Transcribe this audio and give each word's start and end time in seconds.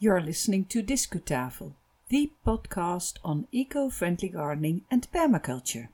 You're 0.00 0.20
listening 0.20 0.64
to 0.66 0.82
Discutafel, 0.82 1.74
the 2.08 2.32
podcast 2.44 3.18
on 3.24 3.46
eco 3.52 3.88
friendly 3.88 4.28
gardening 4.28 4.82
and 4.90 5.06
permaculture. 5.12 5.86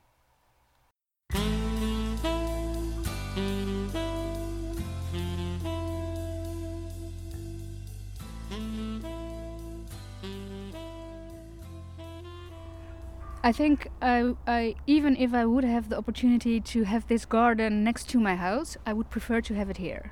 I 13.43 13.51
think 13.51 13.87
I, 14.01 14.33
I, 14.47 14.75
even 14.87 15.15
if 15.15 15.35
I 15.35 15.45
would 15.45 15.63
have 15.63 15.89
the 15.89 15.97
opportunity 15.97 16.59
to 16.59 16.83
have 16.83 17.07
this 17.07 17.25
garden 17.25 17.83
next 17.83 18.09
to 18.09 18.19
my 18.19 18.35
house, 18.35 18.77
I 18.83 18.93
would 18.93 19.11
prefer 19.11 19.41
to 19.41 19.53
have 19.53 19.69
it 19.69 19.77
here. 19.77 20.11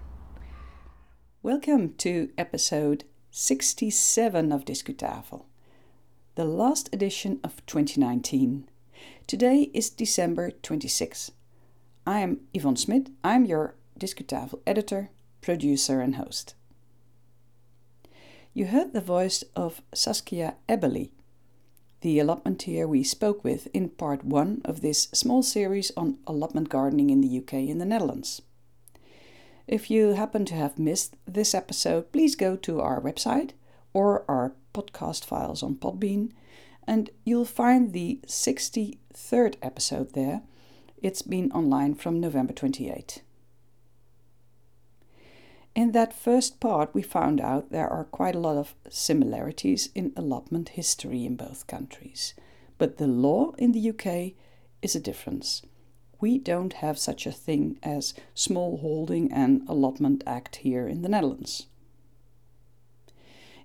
Welcome 1.42 1.96
to 1.98 2.30
episode 2.38 3.06
67 3.32 4.52
of 4.52 4.66
Discutafel, 4.66 5.46
the 6.36 6.46
last 6.46 6.90
edition 6.94 7.40
of 7.44 7.66
2019. 7.66 8.68
Today 9.28 9.70
is 9.74 9.90
December 9.90 10.52
26. 10.52 11.32
I 12.08 12.20
am 12.20 12.42
Yvonne 12.54 12.76
Smit. 12.76 13.10
I'm 13.24 13.46
your 13.46 13.76
Discutafel 14.00 14.62
editor, 14.66 15.10
producer, 15.42 16.02
and 16.02 16.16
host. 16.16 16.56
You 18.54 18.68
heard 18.68 18.94
the 18.94 19.02
voice 19.02 19.44
of 19.56 19.82
Saskia 19.94 20.56
Eberly 20.68 21.12
the 22.02 22.18
allotmenteer 22.18 22.88
we 22.88 23.04
spoke 23.04 23.44
with 23.44 23.68
in 23.74 23.90
part 23.90 24.24
one 24.24 24.62
of 24.64 24.82
this 24.82 25.10
small 25.14 25.44
series 25.44 25.92
on 25.98 26.18
allotment 26.26 26.70
gardening 26.70 27.10
in 27.10 27.22
the 27.22 27.38
UK 27.38 27.54
and 27.54 27.82
the 27.82 27.86
Netherlands. 27.86 28.42
If 29.70 29.92
you 29.92 30.14
happen 30.14 30.46
to 30.46 30.56
have 30.56 30.80
missed 30.80 31.16
this 31.28 31.54
episode, 31.54 32.12
please 32.12 32.36
go 32.36 32.56
to 32.56 32.82
our 32.82 33.00
website 33.00 33.52
or 33.94 34.26
our 34.28 34.54
podcast 34.74 35.24
files 35.24 35.62
on 35.62 35.76
Podbean, 35.76 36.32
and 36.88 37.12
you'll 37.24 37.46
find 37.46 37.94
the 37.94 38.20
63rd 38.26 39.58
episode 39.62 40.14
there. 40.14 40.42
It's 41.04 41.22
been 41.22 41.52
online 41.52 41.94
from 41.94 42.20
November 42.20 42.52
28. 42.52 43.22
In 45.76 45.92
that 45.92 46.20
first 46.20 46.60
part, 46.60 46.96
we 46.96 47.04
found 47.04 47.40
out 47.40 47.70
there 47.70 47.88
are 47.88 48.06
quite 48.06 48.34
a 48.34 48.40
lot 48.40 48.58
of 48.58 48.74
similarities 48.90 49.90
in 49.94 50.14
allotment 50.18 50.70
history 50.70 51.28
in 51.28 51.36
both 51.36 51.68
countries. 51.68 52.34
But 52.80 52.98
the 52.98 53.06
law 53.06 53.52
in 53.60 53.74
the 53.74 53.90
UK 53.92 54.34
is 54.82 54.96
a 54.96 55.00
difference. 55.00 55.62
We 56.22 56.38
don't 56.38 56.74
have 56.74 57.00
such 57.00 57.26
a 57.26 57.32
thing 57.32 57.80
as 57.82 58.14
Small 58.34 58.78
Holding 58.78 59.32
and 59.32 59.62
Allotment 59.68 60.24
Act 60.28 60.58
here 60.58 60.88
in 60.88 61.02
the 61.02 61.10
Netherlands. 61.10 61.68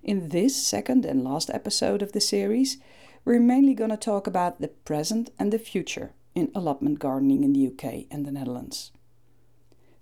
In 0.03 0.29
this 0.29 0.55
second 0.55 1.03
and 1.03 1.23
last 1.23 1.49
episode 1.49 2.01
of 2.01 2.11
the 2.13 2.21
series, 2.21 2.77
we're 3.25 3.39
mainly 3.39 3.73
going 3.73 3.89
to 3.89 3.97
talk 3.97 4.27
about 4.27 4.61
the 4.61 4.67
present 4.67 5.31
and 5.39 5.51
the 5.51 5.59
future 5.59 6.13
in 6.35 6.51
allotment 6.53 6.99
gardening 6.99 7.43
in 7.43 7.53
the 7.53 7.67
UK 7.67 8.05
and 8.11 8.25
the 8.25 8.31
Netherlands. 8.31 8.91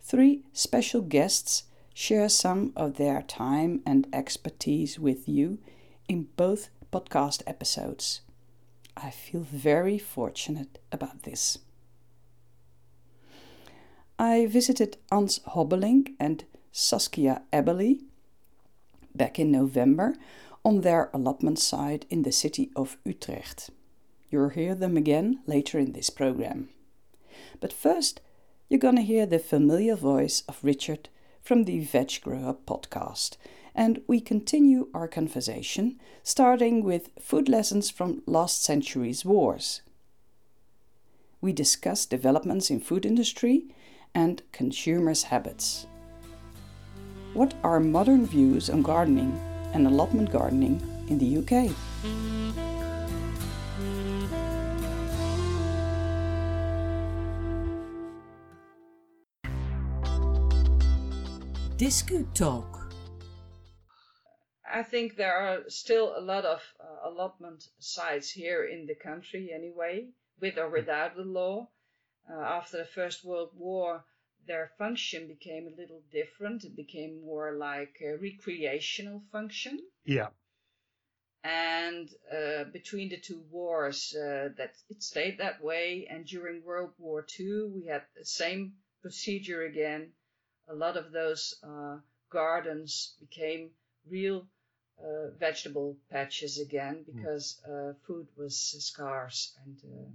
Three 0.02 0.44
special 0.52 1.02
guests 1.02 1.64
share 1.94 2.28
some 2.28 2.74
of 2.76 2.98
their 2.98 3.22
time 3.22 3.82
and 3.86 4.08
expertise 4.12 5.00
with 5.00 5.30
you 5.30 5.60
in 6.10 6.28
both 6.36 6.70
podcast 6.92 7.42
episodes. 7.48 8.22
I 8.98 9.10
feel 9.10 9.42
very 9.42 9.98
fortunate 9.98 10.80
about 10.92 11.24
this. 11.24 11.60
I 14.20 14.46
visited 14.46 14.98
Ans 15.12 15.40
Hobbelink 15.48 16.14
and 16.20 16.46
Saskia 16.72 17.42
Eberly 17.52 18.02
back 19.16 19.40
in 19.40 19.52
November 19.52 20.16
on 20.64 20.82
their 20.82 21.10
allotment 21.14 21.60
site 21.60 22.06
in 22.10 22.24
the 22.24 22.32
city 22.32 22.72
of 22.76 22.98
Utrecht. 23.06 23.70
You'll 24.30 24.50
hear 24.50 24.76
them 24.76 24.98
again 24.98 25.40
later 25.46 25.78
in 25.78 25.94
this 25.94 26.10
program. 26.10 26.70
But 27.60 27.74
first, 27.74 28.22
you're 28.70 28.80
going 28.80 28.96
to 28.96 29.02
hear 29.02 29.26
the 29.26 29.40
familiar 29.40 29.96
voice 29.96 30.44
of 30.48 30.64
Richard 30.64 31.10
from 31.42 31.66
the 31.66 31.80
Veg 31.82 32.22
Grower 32.22 32.56
podcast. 32.66 33.38
And 33.76 34.02
we 34.08 34.22
continue 34.22 34.90
our 34.94 35.08
conversation, 35.08 36.00
starting 36.22 36.84
with 36.84 37.10
food 37.20 37.50
lessons 37.50 37.90
from 37.90 38.22
last 38.26 38.64
century's 38.64 39.26
wars. 39.26 39.82
We 41.42 41.52
discuss 41.54 42.06
developments 42.06 42.70
in 42.70 42.80
food 42.80 43.06
industry 43.06 43.66
and 44.16 44.42
consumers' 44.52 45.24
habits. 45.24 45.88
What 47.34 47.54
are 47.64 47.80
modern 47.80 48.26
views 48.26 48.70
on 48.70 48.84
gardening 48.84 49.40
and 49.74 49.88
allotment 49.88 50.32
gardening 50.32 50.82
in 51.08 51.18
the 51.18 51.38
UK? 51.38 51.74
Discu 61.84 62.26
Talk. 62.34 62.94
I 64.72 64.84
think 64.84 65.16
there 65.16 65.36
are 65.36 65.70
still 65.70 66.14
a 66.16 66.22
lot 66.22 66.46
of 66.46 66.62
uh, 66.80 67.10
allotment 67.10 67.66
sites 67.80 68.32
here 68.32 68.64
in 68.66 68.86
the 68.86 68.96
country 68.96 69.52
anyway, 69.54 70.08
with 70.40 70.58
or 70.58 70.70
without 70.70 71.16
the 71.16 71.24
law. 71.24 71.70
Uh, 72.30 72.40
after 72.40 72.78
the 72.78 72.86
First 72.86 73.24
World 73.24 73.52
War, 73.56 74.04
their 74.46 74.72
function 74.78 75.28
became 75.28 75.68
a 75.68 75.82
little 75.82 76.02
different. 76.12 76.64
It 76.64 76.76
became 76.76 77.22
more 77.22 77.54
like 77.54 77.96
a 78.02 78.18
recreational 78.18 79.24
function. 79.32 79.80
Yeah. 80.06 80.30
And 81.44 82.10
uh, 82.32 82.66
between 82.66 83.10
the 83.10 83.18
two 83.18 83.44
wars, 83.52 84.16
uh, 84.16 84.50
that 84.58 84.76
it 84.90 85.04
stayed 85.04 85.40
that 85.40 85.62
way. 85.62 86.08
And 86.10 86.26
during 86.26 86.64
World 86.64 86.94
War 86.98 87.26
II, 87.40 87.70
we 87.76 87.86
had 87.88 88.04
the 88.16 88.26
same 88.26 88.74
procedure 89.02 89.64
again 89.64 90.14
a 90.68 90.74
lot 90.74 90.98
of 90.98 91.12
those 91.12 91.56
uh, 91.64 91.98
gardens 92.30 93.16
became 93.20 93.72
real 94.10 94.48
uh, 95.00 95.30
vegetable 95.40 95.98
patches 96.10 96.60
again 96.60 97.04
hmm. 97.06 97.18
because 97.18 97.62
uh, 97.68 97.94
food 98.06 98.28
was 98.38 98.58
scarce 98.80 99.58
and 99.66 99.78
uh, 99.86 100.10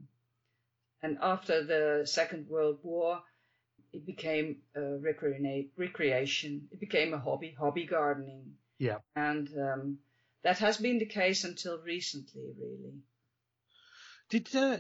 and 1.03 1.19
after 1.23 1.65
the 1.65 2.07
Second 2.07 2.49
World 2.49 2.79
War 2.83 3.23
it 3.93 4.05
became 4.05 4.57
recreation 5.77 6.69
it 6.73 6.81
became 6.81 7.15
a 7.15 7.19
hobby 7.19 7.55
hobby 7.59 7.87
gardening 7.87 8.55
yeah 8.79 8.99
and 9.17 9.49
um, 9.59 9.99
that 10.43 10.59
has 10.59 10.77
been 10.77 10.99
the 10.99 11.07
case 11.07 11.45
until 11.45 11.79
recently 11.79 12.53
really 12.59 12.95
did 14.29 14.55
uh, 14.55 14.77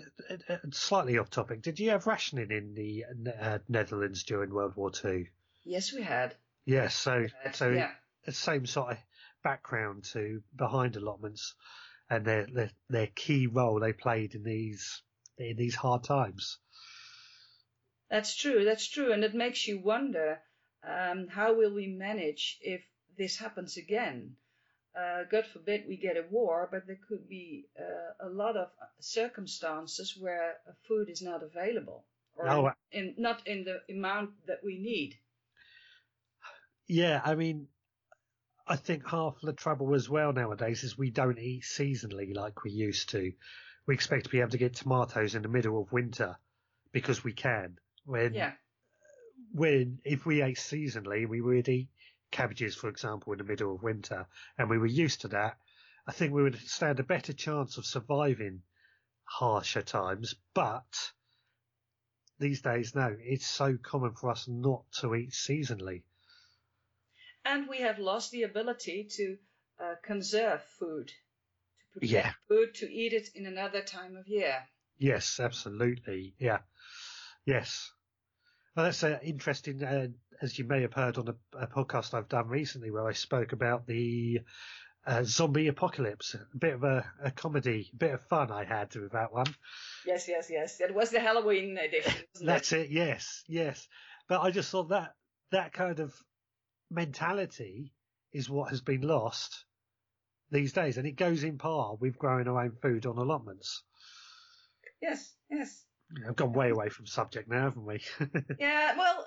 slightly 0.72 1.16
off 1.16 1.30
topic? 1.30 1.62
Did 1.62 1.80
you 1.80 1.90
have 1.90 2.06
rationing 2.06 2.50
in 2.50 2.74
the 2.74 3.06
uh, 3.40 3.58
Netherlands 3.66 4.22
during 4.24 4.52
World 4.52 4.76
War 4.76 4.90
Two? 4.90 5.26
Yes, 5.64 5.92
we 5.92 6.02
had. 6.02 6.34
Yes, 6.66 6.94
so 6.94 7.26
so 7.52 7.70
yeah. 7.70 7.90
the 8.26 8.32
same 8.32 8.66
sort 8.66 8.92
of 8.92 8.98
background 9.42 10.04
to 10.12 10.42
behind 10.54 10.96
allotments 10.96 11.54
and 12.10 12.26
their, 12.26 12.46
their 12.46 12.70
their 12.90 13.06
key 13.06 13.46
role 13.46 13.80
they 13.80 13.94
played 13.94 14.34
in 14.34 14.42
these 14.42 15.02
in 15.38 15.56
these 15.56 15.74
hard 15.74 16.04
times. 16.04 16.58
That's 18.10 18.34
true. 18.36 18.64
That's 18.64 18.88
true, 18.88 19.12
and 19.12 19.22
it 19.22 19.34
makes 19.34 19.66
you 19.66 19.80
wonder 19.80 20.40
um, 20.86 21.28
how 21.28 21.54
will 21.54 21.74
we 21.74 21.86
manage 21.86 22.58
if 22.60 22.82
this 23.16 23.36
happens 23.36 23.76
again. 23.76 24.36
Uh, 24.98 25.24
God 25.30 25.44
forbid 25.46 25.84
we 25.86 25.96
get 25.96 26.16
a 26.16 26.24
war, 26.30 26.68
but 26.70 26.86
there 26.86 26.98
could 27.08 27.28
be 27.28 27.66
uh, 27.78 28.26
a 28.26 28.30
lot 28.30 28.56
of 28.56 28.68
circumstances 29.00 30.16
where 30.18 30.56
food 30.88 31.08
is 31.08 31.22
not 31.22 31.42
available 31.42 32.04
or 32.34 32.48
oh, 32.48 32.70
in, 32.90 33.14
not 33.18 33.46
in 33.46 33.64
the 33.64 33.80
amount 33.92 34.30
that 34.46 34.58
we 34.64 34.78
need. 34.78 35.14
Yeah, 36.86 37.20
I 37.22 37.34
mean, 37.34 37.68
I 38.66 38.76
think 38.76 39.06
half 39.06 39.40
the 39.42 39.52
trouble 39.52 39.94
as 39.94 40.08
well 40.08 40.32
nowadays 40.32 40.84
is 40.84 40.96
we 40.96 41.10
don't 41.10 41.38
eat 41.38 41.62
seasonally 41.62 42.34
like 42.34 42.64
we 42.64 42.70
used 42.70 43.10
to. 43.10 43.32
We 43.88 43.94
expect 43.94 44.24
to 44.26 44.30
be 44.30 44.38
able 44.38 44.50
to 44.50 44.58
get 44.58 44.76
tomatoes 44.76 45.34
in 45.34 45.42
the 45.42 45.48
middle 45.48 45.82
of 45.82 45.90
winter 45.90 46.38
because 46.92 47.24
we 47.24 47.32
can. 47.32 47.78
When, 48.04 48.34
yeah. 48.34 48.52
when 49.52 49.98
if 50.04 50.24
we 50.24 50.42
ate 50.42 50.58
seasonally, 50.58 51.28
we 51.28 51.40
would 51.40 51.68
eat 51.68 51.88
cabbages, 52.30 52.76
for 52.76 52.88
example, 52.88 53.32
in 53.32 53.38
the 53.38 53.44
middle 53.44 53.74
of 53.74 53.82
winter, 53.82 54.28
and 54.56 54.70
we 54.70 54.78
were 54.78 54.86
used 54.86 55.22
to 55.22 55.28
that. 55.28 55.58
I 56.06 56.12
think 56.12 56.32
we 56.32 56.44
would 56.44 56.56
stand 56.56 57.00
a 57.00 57.02
better 57.02 57.32
chance 57.32 57.78
of 57.78 57.84
surviving 57.84 58.62
harsher 59.24 59.82
times, 59.82 60.36
but 60.54 61.12
these 62.38 62.62
days, 62.62 62.94
no, 62.94 63.16
it's 63.18 63.48
so 63.48 63.76
common 63.76 64.12
for 64.12 64.30
us 64.30 64.46
not 64.46 64.84
to 65.00 65.16
eat 65.16 65.32
seasonally 65.32 66.02
and 67.48 67.66
we 67.66 67.78
have 67.78 67.98
lost 67.98 68.30
the 68.30 68.42
ability 68.42 69.08
to 69.10 69.38
uh, 69.80 69.94
conserve 70.02 70.62
food, 70.78 71.10
yeah. 72.00 72.32
food, 72.48 72.74
to 72.74 72.92
eat 72.92 73.12
it 73.12 73.28
in 73.34 73.46
another 73.46 73.82
time 73.82 74.16
of 74.16 74.26
year. 74.26 74.56
Yes, 74.98 75.40
absolutely. 75.40 76.34
Yeah. 76.38 76.58
Yes. 77.46 77.90
Well, 78.74 78.86
that's 78.86 79.02
uh, 79.02 79.18
interesting, 79.22 79.82
uh, 79.82 80.08
as 80.42 80.58
you 80.58 80.64
may 80.64 80.82
have 80.82 80.92
heard 80.92 81.18
on 81.18 81.28
a, 81.28 81.34
a, 81.58 81.66
podcast 81.66 82.14
I've 82.14 82.28
done 82.28 82.48
recently 82.48 82.90
where 82.90 83.08
I 83.08 83.12
spoke 83.12 83.52
about 83.52 83.86
the 83.86 84.40
uh, 85.06 85.22
zombie 85.24 85.68
apocalypse. 85.68 86.34
A 86.34 86.56
bit 86.56 86.74
of 86.74 86.84
a, 86.84 87.04
a 87.22 87.30
comedy, 87.30 87.90
a 87.92 87.96
bit 87.96 88.14
of 88.14 88.22
fun 88.22 88.52
I 88.52 88.64
had 88.64 88.94
with 88.94 89.12
that 89.12 89.32
one. 89.32 89.46
Yes, 90.06 90.28
yes, 90.28 90.48
yes. 90.50 90.78
That 90.78 90.94
was 90.94 91.10
the 91.10 91.20
Halloween 91.20 91.78
edition. 91.78 92.22
That's 92.40 92.72
it? 92.72 92.82
it. 92.82 92.90
Yes, 92.90 93.44
yes. 93.48 93.88
But 94.28 94.42
I 94.42 94.50
just 94.50 94.70
thought 94.70 94.90
that 94.90 95.14
that 95.50 95.72
kind 95.72 95.98
of 96.00 96.14
mentality 96.90 97.92
is 98.32 98.50
what 98.50 98.70
has 98.70 98.80
been 98.80 99.00
lost 99.00 99.64
these 100.50 100.72
days, 100.72 100.98
and 100.98 101.06
it 101.06 101.16
goes 101.16 101.44
in 101.44 101.58
par 101.58 101.96
with 102.00 102.18
growing 102.18 102.48
our 102.48 102.64
own 102.64 102.72
food 102.82 103.06
on 103.06 103.18
allotments. 103.18 103.82
Yes, 105.00 105.34
yes. 105.50 105.84
I've 106.26 106.36
gone 106.36 106.52
way 106.52 106.70
away 106.70 106.88
from 106.88 107.06
subject 107.06 107.48
now, 107.48 107.64
haven't 107.64 107.84
we? 107.84 108.00
yeah, 108.58 108.96
well, 108.96 109.26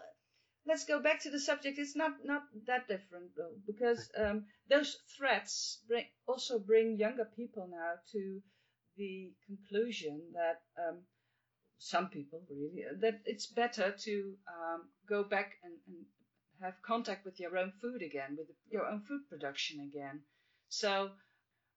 let's 0.66 0.86
go 0.86 1.00
back 1.00 1.22
to 1.22 1.30
the 1.30 1.40
subject. 1.40 1.78
It's 1.78 1.96
not 1.96 2.14
not 2.24 2.44
that 2.68 2.88
different 2.88 3.36
though, 3.38 3.56
because 3.66 4.10
um, 4.18 4.46
those 4.70 4.98
threats 5.18 5.80
bring, 5.88 6.06
also 6.28 6.60
bring 6.60 6.98
younger 6.98 7.26
people 7.36 7.68
now 7.72 7.94
to 8.14 8.42
the 8.98 9.32
conclusion 9.48 10.22
that 10.34 10.62
um, 10.78 11.00
some 11.78 12.10
people 12.10 12.42
really 12.50 12.84
that 13.00 13.22
it's 13.26 13.48
better 13.48 13.92
to 13.92 14.34
um, 14.48 14.90
go 15.08 15.24
back 15.24 15.54
and, 15.64 15.74
and, 15.88 16.06
have 16.62 16.80
contact 16.86 17.26
with 17.26 17.40
your 17.40 17.58
own 17.58 17.74
food 17.82 18.04
again, 18.04 18.38
with 18.38 18.46
your 18.70 18.86
own 18.86 19.02
food 19.08 19.22
production 19.28 19.80
again. 19.80 20.22
So, 20.74 21.12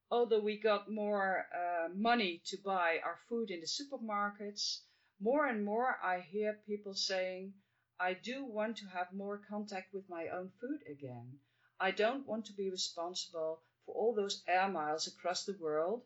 although 0.09 0.39
we 0.39 0.57
got 0.57 0.89
more 0.89 1.49
uh, 1.53 1.89
money 1.93 2.41
to 2.47 2.57
buy 2.65 3.01
our 3.05 3.19
food 3.29 3.51
in 3.51 3.61
the 3.61 3.67
supermarkets, 3.67 4.83
more 5.19 5.47
and 5.47 5.65
more 5.65 5.99
I 6.01 6.21
hear 6.21 6.61
people 6.65 6.95
saying 6.95 7.55
I 7.99 8.15
do 8.15 8.45
want 8.45 8.77
to 8.79 8.87
have 8.87 9.13
more 9.13 9.43
contact 9.51 9.93
with 9.93 10.09
my 10.09 10.29
own 10.29 10.53
food 10.61 10.79
again. 10.89 11.41
I 11.81 11.91
don't 11.91 12.25
want 12.25 12.47
to 12.47 12.53
be 12.53 12.71
responsible 12.71 13.63
for 13.85 13.95
all 13.97 14.15
those 14.15 14.45
air 14.47 14.69
miles 14.69 15.09
across 15.09 15.45
the 15.45 15.59
world, 15.59 16.05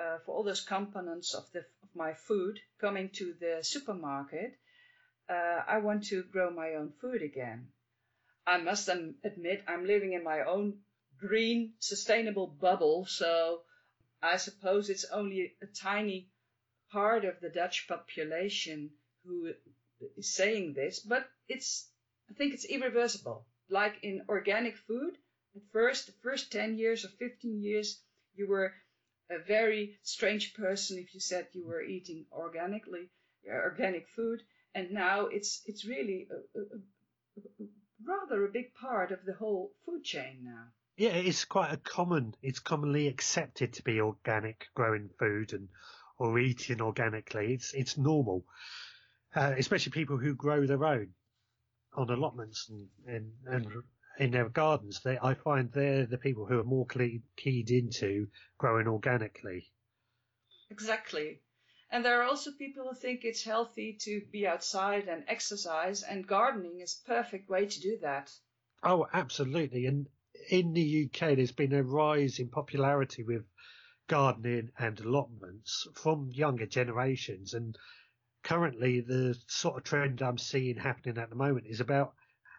uh, 0.00 0.18
for 0.26 0.34
all 0.34 0.42
those 0.42 0.62
components 0.64 1.32
of, 1.32 1.48
the, 1.52 1.60
of 1.60 1.94
my 1.94 2.14
food 2.14 2.58
coming 2.80 3.08
to 3.10 3.34
the 3.34 3.62
supermarket. 3.62 4.58
Uh, 5.28 5.62
I 5.64 5.78
want 5.78 6.06
to 6.06 6.24
grow 6.24 6.50
my 6.50 6.74
own 6.74 6.92
food 7.00 7.22
again. 7.22 7.68
I 8.44 8.58
must 8.58 8.88
admit 8.88 9.62
I'm 9.68 9.86
living 9.86 10.12
in 10.12 10.24
my 10.24 10.42
own 10.42 10.80
green, 11.18 11.74
sustainable 11.78 12.46
bubble, 12.46 13.06
so 13.06 13.62
I 14.22 14.36
suppose 14.36 14.90
it's 14.90 15.04
only 15.04 15.56
a 15.62 15.66
tiny 15.66 16.28
part 16.90 17.24
of 17.24 17.40
the 17.40 17.50
Dutch 17.50 17.86
population 17.88 18.90
who 19.24 19.52
is 20.16 20.34
saying 20.34 20.74
this, 20.74 21.00
but 21.00 21.28
it's 21.48 21.90
I 22.30 22.34
think 22.34 22.54
it's 22.54 22.64
irreversible. 22.64 23.46
Like 23.68 24.02
in 24.02 24.24
organic 24.28 24.76
food, 24.76 25.16
at 25.54 25.62
first, 25.72 26.06
the 26.06 26.12
first 26.22 26.52
10 26.52 26.76
years 26.76 27.04
or 27.04 27.08
15 27.08 27.60
years, 27.60 28.00
you 28.34 28.46
were 28.46 28.74
a 29.30 29.38
very 29.38 29.98
strange 30.02 30.54
person 30.54 30.98
if 30.98 31.14
you 31.14 31.20
said 31.20 31.48
you 31.52 31.66
were 31.66 31.82
eating 31.82 32.26
organically, 32.32 33.10
uh, 33.48 33.54
organic 33.54 34.08
food, 34.08 34.42
and 34.74 34.90
now 34.90 35.26
it's 35.26 35.62
it's 35.66 35.84
really 35.84 36.28
a, 36.30 36.58
a, 36.58 36.62
a, 36.62 37.66
rather 38.04 38.44
a 38.44 38.52
big 38.52 38.74
part 38.74 39.10
of 39.10 39.24
the 39.24 39.32
whole 39.34 39.72
food 39.84 40.04
chain 40.04 40.44
now. 40.44 40.66
Yeah, 40.96 41.10
it's 41.10 41.44
quite 41.44 41.72
a 41.72 41.76
common. 41.76 42.34
It's 42.42 42.58
commonly 42.58 43.08
accepted 43.08 43.74
to 43.74 43.82
be 43.82 44.00
organic 44.00 44.68
growing 44.74 45.10
food 45.18 45.52
and 45.52 45.68
or 46.18 46.38
eating 46.38 46.80
organically. 46.80 47.52
It's 47.52 47.74
it's 47.74 47.98
normal 47.98 48.44
uh, 49.36 49.54
especially 49.58 49.92
people 49.92 50.16
who 50.16 50.34
grow 50.34 50.66
their 50.66 50.84
own 50.84 51.08
on 51.94 52.10
allotments 52.10 52.68
and, 52.70 52.88
and, 53.06 53.32
and 53.46 53.66
in 54.18 54.30
their 54.30 54.48
gardens. 54.48 55.00
They, 55.04 55.18
I 55.22 55.34
find 55.34 55.70
they're 55.70 56.06
the 56.06 56.18
people 56.18 56.46
who 56.46 56.58
are 56.58 56.64
more 56.64 56.86
keyed 56.86 57.70
into 57.70 58.28
growing 58.58 58.86
organically. 58.86 59.70
Exactly. 60.70 61.42
And 61.90 62.04
there 62.04 62.20
are 62.20 62.24
also 62.24 62.50
people 62.50 62.88
who 62.88 62.94
think 62.94 63.24
it's 63.24 63.44
healthy 63.44 63.96
to 64.00 64.22
be 64.32 64.46
outside 64.46 65.06
and 65.08 65.22
exercise, 65.28 66.02
and 66.02 66.26
gardening 66.26 66.80
is 66.80 67.00
a 67.04 67.06
perfect 67.06 67.48
way 67.48 67.66
to 67.66 67.80
do 67.80 67.98
that. 68.02 68.32
Oh, 68.82 69.06
absolutely. 69.12 69.86
And 69.86 70.08
in 70.48 70.72
the 70.72 71.04
UK, 71.04 71.36
there's 71.36 71.52
been 71.52 71.72
a 71.72 71.82
rise 71.82 72.38
in 72.38 72.48
popularity 72.48 73.22
with 73.22 73.44
gardening 74.08 74.70
and 74.78 75.00
allotments 75.00 75.86
from 75.94 76.30
younger 76.32 76.66
generations. 76.66 77.54
And 77.54 77.76
currently 78.42 79.00
the 79.00 79.36
sort 79.46 79.76
of 79.76 79.84
trend 79.84 80.22
I'm 80.22 80.38
seeing 80.38 80.76
happening 80.76 81.18
at 81.18 81.30
the 81.30 81.36
moment 81.36 81.66
is 81.66 81.80
about 81.80 82.14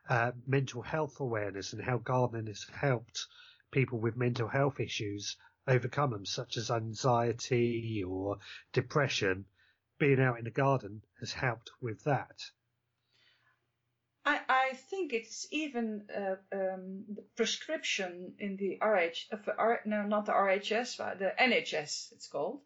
uh, 0.10 0.32
mental 0.46 0.82
health 0.82 1.20
awareness 1.20 1.74
and 1.74 1.82
how 1.82 1.98
gardening 1.98 2.48
has 2.48 2.66
helped 2.74 3.28
people 3.72 4.00
with 4.00 4.18
mental 4.18 4.48
health 4.48 4.80
issues 4.80 5.38
overcome 5.68 6.12
them, 6.12 6.26
such 6.26 6.58
as 6.58 6.72
anxiety 6.72 8.04
or 8.04 8.38
depression. 8.74 9.46
Being 10.00 10.22
out 10.22 10.38
in 10.38 10.46
the 10.46 10.52
garden 10.52 11.02
has 11.20 11.34
helped 11.34 11.72
with 11.82 12.04
that. 12.04 12.40
I, 14.24 14.40
I 14.70 14.74
think 14.74 15.14
it's 15.14 15.48
even 15.52 16.08
uh, 16.16 16.36
um, 16.56 17.06
the 17.16 17.24
prescription 17.36 18.34
in 18.40 18.58
the 18.58 18.78
RH, 18.86 19.34
uh, 19.34 19.76
no, 19.86 20.04
not 20.04 20.26
the 20.26 20.34
RHS, 20.34 20.98
but 20.98 21.20
the 21.20 21.34
NHS, 21.40 22.12
it's 22.14 22.28
called 22.28 22.62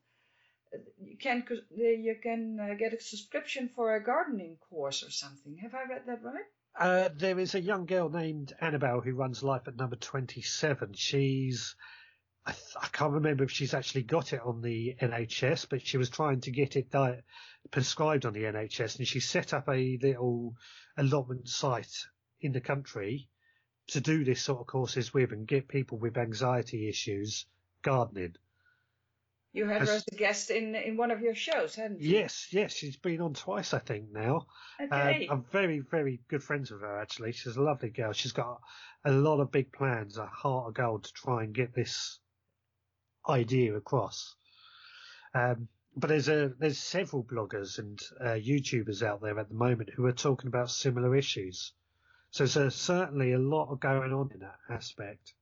you 1.03 1.17
can 1.17 1.43
you 1.69 2.15
can 2.21 2.57
uh, 2.59 2.73
get 2.75 2.93
a 2.93 3.01
subscription 3.01 3.69
for 3.75 3.95
a 3.95 4.03
gardening 4.03 4.57
course 4.69 5.03
or 5.03 5.11
something. 5.11 5.57
Have 5.57 5.73
I 5.73 5.83
read 5.89 6.03
that 6.07 6.23
right? 6.23 6.45
Uh, 6.79 7.09
there 7.17 7.37
is 7.39 7.55
a 7.55 7.61
young 7.61 7.85
girl 7.85 8.09
named 8.09 8.53
Annabelle 8.61 9.01
who 9.01 9.13
runs 9.13 9.43
Life 9.43 9.67
at 9.67 9.75
Number 9.75 9.97
Twenty 9.97 10.41
Seven. 10.41 10.93
She's 10.93 11.75
I, 12.45 12.53
th- 12.53 12.75
I, 12.81 12.87
can't 12.87 13.13
remember 13.13 13.43
if 13.43 13.51
she's 13.51 13.73
actually 13.73 14.03
got 14.03 14.33
it 14.33 14.41
on 14.43 14.61
the 14.61 14.95
NHS, 14.99 15.67
but 15.69 15.85
she 15.85 15.97
was 15.97 16.09
trying 16.09 16.41
to 16.41 16.51
get 16.51 16.75
it 16.75 16.89
di- 16.89 17.21
prescribed 17.69 18.25
on 18.25 18.33
the 18.33 18.43
NHS, 18.43 18.97
and 18.97 19.07
she 19.07 19.19
set 19.19 19.53
up 19.53 19.69
a 19.69 19.99
little 20.01 20.55
allotment 20.97 21.47
site 21.47 21.95
in 22.39 22.51
the 22.51 22.61
country 22.61 23.29
to 23.87 24.01
do 24.01 24.23
this 24.23 24.41
sort 24.41 24.61
of 24.61 24.67
courses 24.67 25.13
with 25.13 25.31
and 25.31 25.47
get 25.47 25.67
people 25.67 25.99
with 25.99 26.17
anxiety 26.17 26.89
issues 26.89 27.45
gardening. 27.83 28.35
You 29.53 29.67
had 29.67 29.81
her 29.81 29.95
as 29.95 30.05
a 30.09 30.15
guest 30.15 30.49
in 30.49 30.75
in 30.75 30.95
one 30.95 31.11
of 31.11 31.21
your 31.21 31.35
shows, 31.35 31.75
hadn't 31.75 31.99
you? 31.99 32.11
Yes, 32.11 32.47
yes, 32.51 32.73
she's 32.73 32.95
been 32.95 33.19
on 33.19 33.33
twice, 33.33 33.73
I 33.73 33.79
think 33.79 34.09
now. 34.09 34.47
Okay. 34.81 35.27
Um, 35.27 35.37
I'm 35.39 35.45
very, 35.51 35.79
very 35.79 36.21
good 36.29 36.41
friends 36.41 36.71
with 36.71 36.81
her. 36.81 36.99
Actually, 36.99 37.33
she's 37.33 37.57
a 37.57 37.61
lovely 37.61 37.89
girl. 37.89 38.13
She's 38.13 38.31
got 38.31 38.61
a 39.03 39.11
lot 39.11 39.41
of 39.41 39.51
big 39.51 39.73
plans, 39.73 40.17
a 40.17 40.25
heart 40.25 40.69
of 40.69 40.73
gold 40.73 41.03
to 41.03 41.13
try 41.13 41.43
and 41.43 41.53
get 41.53 41.75
this 41.75 42.20
idea 43.27 43.75
across. 43.75 44.35
Um, 45.33 45.67
but 45.95 46.09
there's 46.09 46.29
a 46.29 46.53
there's 46.57 46.79
several 46.79 47.23
bloggers 47.23 47.77
and 47.79 47.99
uh, 48.19 48.39
YouTubers 48.39 49.03
out 49.03 49.21
there 49.21 49.37
at 49.37 49.49
the 49.49 49.55
moment 49.55 49.89
who 49.95 50.05
are 50.05 50.13
talking 50.13 50.47
about 50.47 50.71
similar 50.71 51.15
issues. 51.15 51.73
So 52.31 52.45
there's 52.45 52.75
certainly 52.75 53.33
a 53.33 53.39
lot 53.39 53.77
going 53.79 54.13
on 54.13 54.31
in 54.33 54.39
that 54.39 54.59
aspect. 54.69 55.33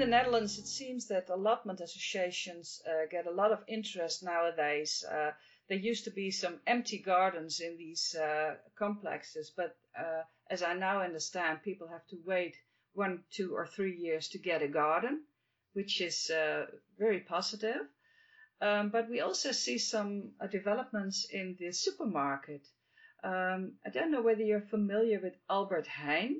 In 0.00 0.10
the 0.10 0.16
Netherlands, 0.16 0.58
it 0.58 0.68
seems 0.68 1.08
that 1.08 1.28
allotment 1.28 1.80
associations 1.80 2.80
uh, 2.86 3.06
get 3.10 3.26
a 3.26 3.32
lot 3.32 3.50
of 3.50 3.64
interest 3.66 4.22
nowadays. 4.22 5.04
Uh, 5.10 5.32
there 5.68 5.76
used 5.76 6.04
to 6.04 6.12
be 6.12 6.30
some 6.30 6.60
empty 6.68 6.98
gardens 6.98 7.58
in 7.58 7.76
these 7.76 8.14
uh, 8.14 8.54
complexes, 8.78 9.50
but 9.56 9.76
uh, 9.98 10.22
as 10.48 10.62
I 10.62 10.74
now 10.74 11.02
understand, 11.02 11.64
people 11.64 11.88
have 11.88 12.06
to 12.10 12.16
wait 12.24 12.54
one, 12.94 13.24
two, 13.32 13.56
or 13.56 13.66
three 13.66 13.96
years 13.96 14.28
to 14.28 14.38
get 14.38 14.62
a 14.62 14.68
garden, 14.68 15.24
which 15.72 16.00
is 16.00 16.30
uh, 16.30 16.66
very 16.96 17.18
positive. 17.18 17.82
Um, 18.60 18.90
but 18.90 19.10
we 19.10 19.20
also 19.20 19.50
see 19.50 19.78
some 19.78 20.30
uh, 20.40 20.46
developments 20.46 21.26
in 21.28 21.56
the 21.58 21.72
supermarket. 21.72 22.62
Um, 23.24 23.72
I 23.84 23.90
don't 23.90 24.12
know 24.12 24.22
whether 24.22 24.42
you're 24.42 24.70
familiar 24.70 25.18
with 25.20 25.34
Albert 25.50 25.88
Heijn. 25.88 26.36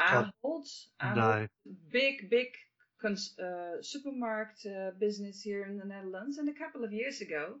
Ahold. 0.00 0.66
No. 1.14 1.46
Big, 1.92 2.30
big 2.30 2.48
cons- 3.00 3.38
uh, 3.38 3.82
supermarket 3.82 4.66
uh, 4.66 4.90
business 4.98 5.42
here 5.42 5.64
in 5.64 5.78
the 5.78 5.84
Netherlands. 5.84 6.38
And 6.38 6.48
a 6.48 6.54
couple 6.54 6.84
of 6.84 6.92
years 6.92 7.20
ago, 7.20 7.56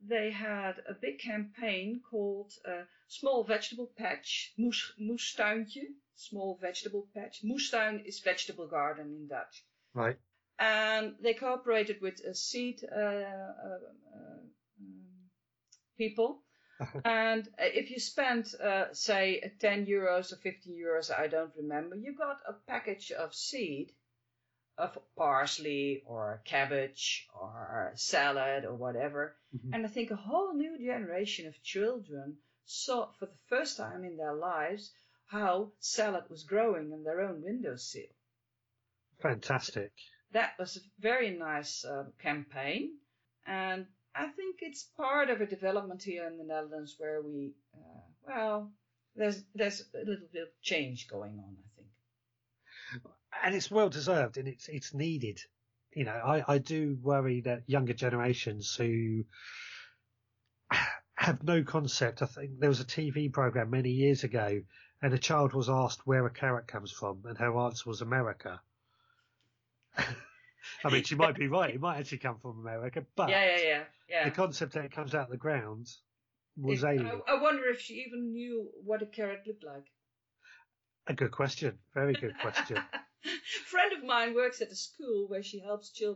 they 0.00 0.30
had 0.30 0.74
a 0.88 0.94
big 0.94 1.18
campaign 1.18 2.00
called 2.08 2.52
uh, 2.66 2.84
Small 3.08 3.44
Vegetable 3.44 3.90
Patch, 3.96 4.52
moes, 4.58 4.92
moestuintje, 5.00 5.84
Small 6.14 6.58
Vegetable 6.60 7.08
Patch. 7.14 7.42
Moestuin 7.44 8.04
is 8.04 8.20
vegetable 8.20 8.68
garden 8.68 9.06
in 9.06 9.28
Dutch. 9.28 9.64
Right. 9.94 10.16
And 10.58 11.14
they 11.22 11.34
cooperated 11.34 12.00
with 12.00 12.20
a 12.24 12.34
seed 12.34 12.80
uh, 12.84 12.98
uh, 12.98 13.52
uh 13.64 13.78
um, 14.14 14.50
people 15.96 16.42
and 17.04 17.46
uh, 17.46 17.64
if 17.74 17.90
you 17.90 17.98
spend, 17.98 18.54
uh, 18.62 18.92
say, 18.92 19.52
10 19.60 19.86
euros 19.86 20.32
or 20.32 20.36
15 20.36 20.74
euros, 20.74 21.10
I 21.16 21.26
don't 21.26 21.52
remember, 21.56 21.96
you 21.96 22.14
got 22.14 22.38
a 22.48 22.52
package 22.66 23.10
of 23.10 23.34
seed 23.34 23.92
of 24.78 24.96
parsley 25.16 26.02
or 26.06 26.40
cabbage 26.44 27.26
or 27.34 27.92
salad 27.96 28.64
or 28.64 28.74
whatever. 28.74 29.36
Mhm. 29.52 29.74
And 29.74 29.84
I 29.84 29.88
think 29.88 30.10
a 30.10 30.16
whole 30.16 30.54
new 30.54 30.78
generation 30.78 31.48
of 31.48 31.62
children 31.62 32.38
saw 32.64 33.12
for 33.18 33.26
the 33.26 33.38
first 33.48 33.76
time 33.76 34.04
in 34.04 34.16
their 34.16 34.34
lives 34.34 34.92
how 35.26 35.72
salad 35.80 36.30
was 36.30 36.44
growing 36.44 36.92
on 36.92 37.02
their 37.02 37.20
own 37.22 37.42
windowsill. 37.42 38.12
Fantastic. 39.20 39.92
That 40.30 40.56
was 40.58 40.76
a 40.76 40.80
very 41.00 41.30
nice 41.30 41.84
um, 41.84 42.12
campaign. 42.22 42.98
And 43.46 43.86
I 44.18 44.26
think 44.28 44.56
it's 44.60 44.82
part 44.96 45.30
of 45.30 45.40
a 45.40 45.46
development 45.46 46.02
here 46.02 46.26
in 46.26 46.38
the 46.38 46.44
Netherlands 46.44 46.96
where 46.98 47.22
we, 47.22 47.52
uh, 47.74 48.00
well, 48.26 48.72
there's, 49.14 49.44
there's 49.54 49.82
a 49.94 49.98
little 49.98 50.26
bit 50.32 50.42
of 50.42 50.48
change 50.60 51.08
going 51.08 51.38
on, 51.38 51.56
I 51.56 51.68
think. 51.76 51.88
and 53.44 53.54
it's 53.54 53.70
well 53.70 53.88
deserved 53.88 54.36
and 54.36 54.48
it's 54.48 54.68
it's 54.68 54.92
needed. 54.94 55.40
You 55.94 56.04
know, 56.04 56.12
I, 56.12 56.44
I 56.46 56.58
do 56.58 56.98
worry 57.00 57.42
that 57.42 57.62
younger 57.66 57.94
generations 57.94 58.74
who 58.74 59.24
have 61.14 61.42
no 61.42 61.62
concept. 61.62 62.22
I 62.22 62.26
think 62.26 62.58
there 62.58 62.68
was 62.68 62.80
a 62.80 62.84
TV 62.84 63.32
program 63.32 63.70
many 63.70 63.90
years 63.90 64.24
ago, 64.24 64.62
and 65.02 65.14
a 65.14 65.18
child 65.18 65.52
was 65.54 65.68
asked 65.68 66.06
where 66.06 66.26
a 66.26 66.30
carrot 66.30 66.66
comes 66.66 66.90
from, 66.90 67.22
and 67.24 67.38
her 67.38 67.56
answer 67.58 67.88
was 67.88 68.00
America. 68.00 68.60
I 70.84 70.90
mean, 70.90 71.04
she 71.04 71.14
might 71.14 71.34
be 71.34 71.48
right; 71.58 71.74
it 71.74 71.80
might 71.80 71.98
actually 71.98 72.18
come 72.18 72.38
from 72.38 72.60
America, 72.60 73.04
but 73.16 73.28
yeah, 73.30 73.44
yeah, 73.44 73.62
yeah, 73.62 73.82
yeah. 74.08 74.24
the 74.24 74.30
concept 74.30 74.74
that 74.74 74.84
it 74.84 74.92
comes 74.92 75.14
out 75.14 75.24
of 75.24 75.30
the 75.30 75.36
ground 75.36 75.88
was 76.56 76.82
It- 76.82 76.86
alien. 76.86 77.22
I, 77.26 77.34
I 77.34 77.42
wonder 77.42 77.68
if 77.68 77.80
she 77.80 77.94
even 78.06 78.32
knew 78.32 78.70
what 78.84 79.02
a 79.02 79.06
carrot 79.06 79.46
looked 79.46 79.64
like. 79.64 79.84
A 81.06 81.14
good 81.14 81.30
question, 81.30 81.78
very 81.94 82.12
good 82.12 82.38
question. 82.38 82.78
friend 83.66 83.92
of 83.92 84.04
mine 84.04 84.34
works 84.34 84.60
at 84.60 84.70
a 84.70 84.76
school 84.76 85.26
where 85.28 85.42
she 85.42 85.58
helps 85.58 85.92
uh, 86.02 86.12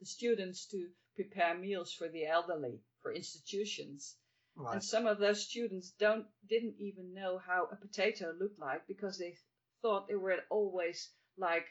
the 0.00 0.06
students 0.06 0.66
to 0.66 0.88
prepare 1.14 1.56
meals 1.56 1.92
for 1.92 2.08
the 2.08 2.26
elderly 2.26 2.80
for 3.02 3.12
institutions. 3.12 4.16
Right. 4.56 4.74
And 4.74 4.82
some 4.84 5.06
of 5.06 5.18
those 5.18 5.42
students 5.42 5.90
don't 5.98 6.26
didn't 6.48 6.76
even 6.78 7.12
know 7.12 7.38
how 7.38 7.68
a 7.70 7.76
potato 7.76 8.32
looked 8.38 8.58
like 8.58 8.86
because 8.86 9.18
they 9.18 9.34
thought 9.82 10.08
they 10.08 10.14
were 10.14 10.38
always 10.50 11.10
like 11.36 11.66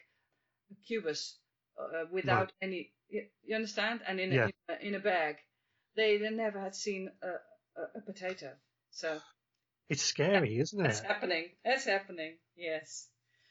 a 0.70 0.74
cubus 0.86 1.38
uh, 1.78 2.04
without 2.10 2.52
any. 2.62 2.92
You, 3.08 3.54
understand? 3.54 4.00
And 4.06 4.18
in 4.20 4.32
a, 4.32 4.36
Yeah. 4.36 4.46
in, 4.46 4.52
a, 4.68 4.86
in 4.88 4.94
a 4.94 4.98
bag, 4.98 5.36
they 5.96 6.18
they 6.18 6.30
never 6.30 6.60
had 6.60 6.74
seen 6.74 7.10
a, 7.22 7.80
a, 7.80 7.98
a 7.98 8.00
potato. 8.00 8.52
So 8.90 9.20
It's 9.88 10.02
scary, 10.02 10.58
isn't 10.58 10.80
it? 10.84 10.88
It's 10.88 11.00
happening. 11.00 11.50
It's 11.64 11.84
happening. 11.84 12.38
Yes. 12.56 13.08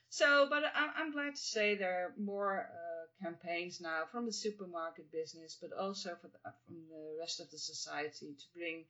So, 0.10 0.48
but 0.50 0.64
I'm, 0.76 0.90
I'm 0.98 1.12
glad 1.12 1.36
to 1.36 1.42
say 1.42 1.76
there 1.76 2.06
are 2.06 2.14
more 2.18 2.70
uh, 2.70 3.24
campaigns 3.24 3.80
now 3.82 4.04
from 4.12 4.26
the 4.26 4.34
supermarket 4.34 5.12
business, 5.12 5.58
but 5.62 5.72
also 5.74 6.16
for 6.22 6.28
the, 6.28 6.40
from 6.66 6.76
the 6.90 7.18
rest 7.20 7.40
of 7.40 7.50
the 7.52 7.58
society 7.58 8.36
to 8.38 8.46
bring 8.54 8.86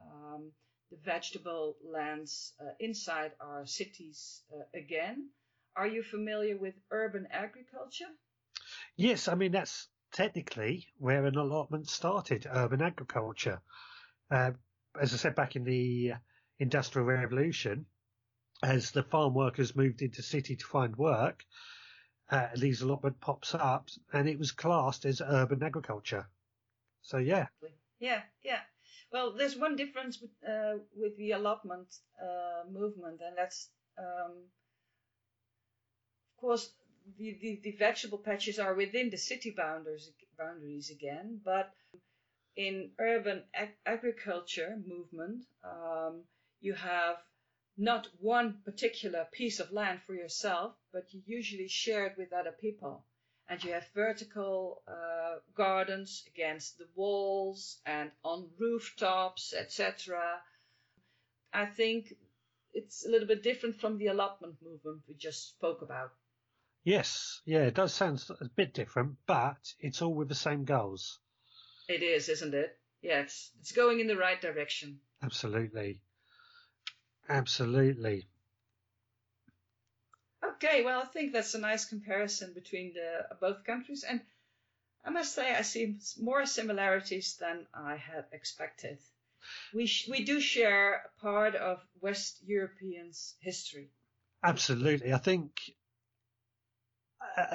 um, 0.00 0.52
the 0.90 0.98
vegetable 1.04 1.76
lands 1.84 2.52
uh, 2.60 2.72
inside 2.80 3.32
our 3.40 3.66
cities 3.66 4.42
uh, 4.52 4.64
again. 4.74 5.30
Are 5.76 5.86
you 5.86 6.02
familiar 6.02 6.56
with 6.58 6.74
urban 6.90 7.26
agriculture? 7.30 8.12
Yes, 8.96 9.28
I 9.28 9.34
mean 9.34 9.52
that's 9.52 9.88
technically 10.12 10.88
where 10.98 11.24
an 11.26 11.36
allotment 11.36 11.88
started, 11.88 12.46
urban 12.50 12.82
agriculture. 12.82 13.60
Uh, 14.30 14.52
as 15.00 15.12
I 15.14 15.16
said 15.16 15.34
back 15.34 15.56
in 15.56 15.64
the 15.64 16.14
Industrial 16.58 17.06
Revolution, 17.06 17.86
as 18.62 18.90
the 18.90 19.02
farm 19.02 19.34
workers 19.34 19.74
moved 19.74 20.02
into 20.02 20.22
city 20.22 20.56
to 20.56 20.64
find 20.66 20.94
work, 20.96 21.44
uh, 22.30 22.48
these 22.56 22.82
allotment 22.82 23.20
pops 23.20 23.54
up, 23.54 23.88
and 24.12 24.28
it 24.28 24.38
was 24.38 24.52
classed 24.52 25.04
as 25.04 25.20
urban 25.20 25.62
agriculture. 25.62 26.28
So 27.02 27.18
yeah, 27.18 27.48
Yeah, 27.98 28.22
yeah. 28.42 28.60
Well, 29.12 29.32
there's 29.32 29.56
one 29.56 29.76
difference 29.76 30.20
with, 30.20 30.30
uh, 30.48 30.78
with 30.96 31.16
the 31.18 31.32
allotment 31.32 31.94
uh, 32.20 32.68
movement, 32.70 33.20
and 33.20 33.36
that's, 33.36 33.68
um, 33.98 34.32
of 36.30 36.40
course, 36.40 36.72
the, 37.18 37.38
the, 37.40 37.60
the 37.62 37.72
vegetable 37.72 38.18
patches 38.18 38.58
are 38.58 38.74
within 38.74 39.10
the 39.10 39.16
city 39.16 39.50
boundaries 39.50 40.10
boundaries 40.38 40.90
again, 40.90 41.40
but 41.44 41.72
in 42.56 42.90
urban 42.98 43.44
ag- 43.54 43.76
agriculture 43.86 44.76
movement, 44.86 45.44
um, 45.64 46.24
you 46.60 46.74
have 46.74 47.16
not 47.76 48.08
one 48.20 48.60
particular 48.64 49.26
piece 49.32 49.60
of 49.60 49.72
land 49.72 50.00
for 50.02 50.14
yourself, 50.14 50.74
but 50.92 51.12
you 51.12 51.22
usually 51.26 51.68
share 51.68 52.06
it 52.06 52.18
with 52.18 52.32
other 52.32 52.52
people 52.52 53.04
and 53.48 53.62
you 53.64 53.72
have 53.72 53.86
vertical 53.94 54.82
uh, 54.88 55.36
gardens 55.54 56.24
against 56.28 56.78
the 56.78 56.86
walls 56.94 57.80
and 57.86 58.10
on 58.24 58.48
rooftops, 58.58 59.52
etc. 59.54 60.40
I 61.52 61.66
think 61.66 62.14
it's 62.72 63.04
a 63.06 63.10
little 63.10 63.28
bit 63.28 63.42
different 63.42 63.76
from 63.76 63.98
the 63.98 64.06
allotment 64.06 64.56
movement 64.62 65.02
we 65.08 65.14
just 65.14 65.50
spoke 65.50 65.82
about. 65.82 66.12
Yes, 66.84 67.40
yeah, 67.44 67.64
it 67.64 67.74
does 67.74 67.94
sound 67.94 68.24
a 68.40 68.48
bit 68.48 68.74
different, 68.74 69.16
but 69.26 69.74
it's 69.80 70.02
all 70.02 70.14
with 70.14 70.28
the 70.28 70.34
same 70.34 70.64
goals. 70.64 71.18
It 71.88 72.02
is, 72.02 72.28
isn't 72.28 72.54
it? 72.54 72.78
Yes, 73.02 73.50
it's 73.60 73.72
going 73.72 74.00
in 74.00 74.06
the 74.06 74.16
right 74.16 74.40
direction. 74.40 75.00
Absolutely, 75.22 76.00
absolutely. 77.28 78.28
Okay, 80.44 80.84
well, 80.84 81.00
I 81.02 81.06
think 81.06 81.32
that's 81.32 81.54
a 81.54 81.58
nice 81.58 81.84
comparison 81.84 82.52
between 82.52 82.94
the 82.94 83.26
both 83.40 83.64
countries, 83.64 84.04
and 84.04 84.20
I 85.04 85.10
must 85.10 85.34
say 85.34 85.52
I 85.54 85.62
see 85.62 85.98
more 86.20 86.46
similarities 86.46 87.36
than 87.36 87.66
I 87.74 87.96
had 87.96 88.26
expected. 88.32 88.98
We 89.74 89.86
sh- 89.86 90.08
we 90.08 90.24
do 90.24 90.40
share 90.40 90.94
a 90.94 91.20
part 91.20 91.56
of 91.56 91.84
West 92.00 92.38
Europeans' 92.46 93.34
history. 93.40 93.90
Absolutely. 94.44 95.12
I 95.12 95.18
think 95.18 95.60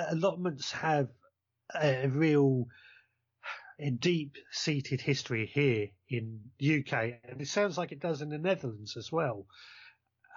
allotments 0.09 0.71
have 0.71 1.09
a 1.75 2.07
real 2.07 2.67
a 3.79 3.91
deep 3.91 4.37
seated 4.51 5.01
history 5.01 5.45
here 5.45 5.89
in 6.09 6.39
the 6.57 6.79
UK, 6.79 6.93
and 7.23 7.39
it 7.39 7.47
sounds 7.47 7.77
like 7.77 7.91
it 7.91 7.99
does 7.99 8.21
in 8.21 8.29
the 8.29 8.37
Netherlands 8.37 8.97
as 8.97 9.11
well. 9.11 9.45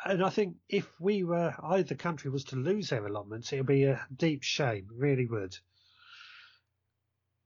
And 0.04 0.22
I 0.22 0.30
think 0.30 0.56
if 0.68 0.88
we 1.00 1.24
were 1.24 1.54
either 1.62 1.94
country 1.94 2.30
was 2.30 2.44
to 2.44 2.56
lose 2.56 2.90
their 2.90 3.06
allotments, 3.06 3.52
it 3.52 3.58
would 3.58 3.66
be 3.66 3.84
a 3.84 4.06
deep 4.14 4.42
shame, 4.42 4.88
really 4.94 5.26
would. 5.26 5.56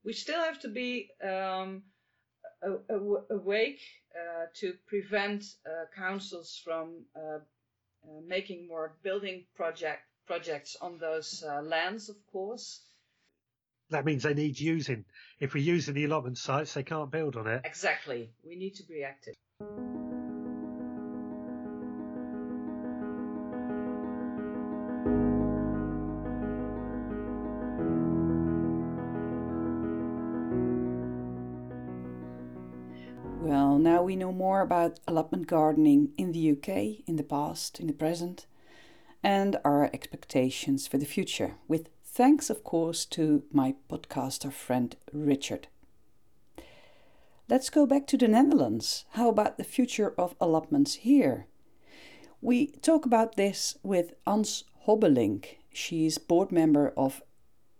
We 0.04 0.12
still 0.12 0.40
have 0.40 0.60
to 0.60 0.68
be 0.68 1.10
um, 1.22 1.82
awake 3.30 3.80
uh, 4.14 4.46
to 4.56 4.74
prevent 4.86 5.44
uh, 5.66 5.86
councils 5.96 6.60
from 6.62 7.04
uh, 7.16 7.38
uh, 7.38 8.20
making 8.26 8.68
more 8.68 8.96
building 9.02 9.44
project 9.54 10.02
projects 10.26 10.76
on 10.80 10.98
those 10.98 11.42
uh, 11.46 11.62
lands, 11.62 12.08
of 12.08 12.16
course. 12.32 12.80
That 13.90 14.04
means 14.04 14.22
they 14.22 14.34
need 14.34 14.58
using. 14.58 15.04
If 15.40 15.54
we're 15.54 15.62
using 15.62 15.94
the 15.94 16.04
allotment 16.04 16.38
sites, 16.38 16.74
they 16.74 16.82
can't 16.82 17.10
build 17.10 17.36
on 17.36 17.46
it. 17.46 17.62
Exactly. 17.64 18.30
We 18.42 18.56
need 18.56 18.74
to 18.76 18.82
be 18.84 19.04
active. 19.04 19.34
Well, 33.40 33.78
now 33.78 34.02
we 34.02 34.16
know 34.16 34.32
more 34.32 34.62
about 34.62 35.00
allotment 35.06 35.46
gardening 35.46 36.14
in 36.16 36.32
the 36.32 36.52
UK, 36.52 37.06
in 37.06 37.16
the 37.16 37.22
past, 37.22 37.78
in 37.78 37.86
the 37.86 37.92
present, 37.92 38.46
and 39.24 39.56
our 39.64 39.90
expectations 39.92 40.86
for 40.86 40.98
the 40.98 41.06
future, 41.06 41.54
with 41.66 41.88
thanks, 42.04 42.50
of 42.50 42.62
course, 42.62 43.04
to 43.06 43.42
my 43.50 43.74
podcaster 43.90 44.52
friend 44.52 44.94
Richard. 45.12 45.66
Let's 47.48 47.70
go 47.70 47.86
back 47.86 48.06
to 48.08 48.18
the 48.18 48.28
Netherlands. 48.28 49.06
How 49.12 49.30
about 49.30 49.56
the 49.56 49.64
future 49.64 50.12
of 50.18 50.34
allotments 50.40 50.94
here? 50.94 51.46
We 52.40 52.72
talk 52.82 53.06
about 53.06 53.36
this 53.36 53.76
with 53.82 54.12
Ans 54.26 54.64
Hobbelink. 54.86 55.56
She's 55.72 56.18
board 56.18 56.52
member 56.52 56.92
of 56.96 57.22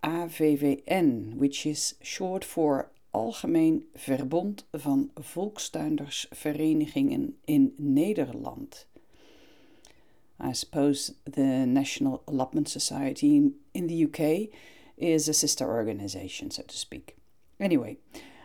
AVVN, 0.02 1.34
which 1.34 1.66
is 1.66 1.94
short 2.02 2.44
for 2.44 2.90
Algemeen 3.14 3.84
Verbond 3.96 4.64
van 4.74 5.10
Volkstuindersverenigingen 5.20 7.34
in 7.46 7.72
Nederland. 7.80 8.86
I 10.44 10.52
suppose 10.52 11.14
the 11.24 11.64
National 11.64 12.22
Allotment 12.28 12.68
Society 12.68 13.52
in 13.72 13.86
the 13.86 14.04
UK 14.04 14.54
is 14.98 15.26
a 15.26 15.32
sister 15.32 15.66
organization, 15.72 16.50
so 16.50 16.62
to 16.64 16.76
speak. 16.76 17.16
Anyway, 17.58 17.96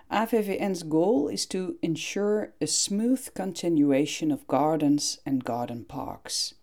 AVVN's 0.09 0.83
goal 0.83 1.27
is 1.27 1.45
to 1.47 1.75
ensure 1.81 2.53
a 2.61 2.67
smooth 2.67 3.33
continuation 3.33 4.31
of 4.31 4.47
gardens 4.47 5.19
and 5.25 5.43
garden 5.43 5.83
parks. 5.83 6.53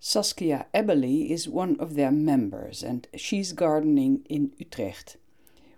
Saskia 0.00 0.64
Eberly 0.72 1.30
is 1.30 1.46
one 1.46 1.76
of 1.78 1.94
their 1.94 2.10
members 2.10 2.82
and 2.82 3.06
she's 3.14 3.52
gardening 3.52 4.24
in 4.30 4.52
Utrecht. 4.56 5.18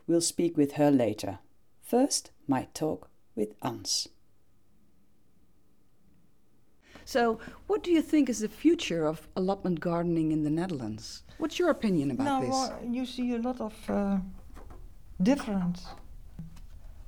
We'll 0.07 0.21
speak 0.21 0.57
with 0.57 0.73
her 0.75 0.93
later. 0.93 1.41
First, 1.83 2.31
my 2.47 2.69
talk 2.73 3.11
with 3.35 3.55
Ans. 3.63 4.09
So, 7.07 7.39
what 7.69 7.85
do 7.85 7.93
you 7.93 8.03
think 8.03 8.29
is 8.29 8.41
the 8.41 8.49
future 8.49 9.07
of 9.07 9.29
allotment 9.37 9.79
gardening 9.79 10.33
in 10.33 10.43
the 10.43 10.51
Netherlands? 10.51 11.23
What's 11.39 11.57
your 11.57 11.71
opinion 11.71 12.11
about 12.11 12.25
now, 12.25 12.41
this? 12.41 12.55
uh, 12.55 12.79
you 12.83 13.07
see 13.07 13.33
a 13.37 13.39
lot 13.39 13.61
of 13.61 13.75
uh, 13.89 14.19
different 15.23 15.79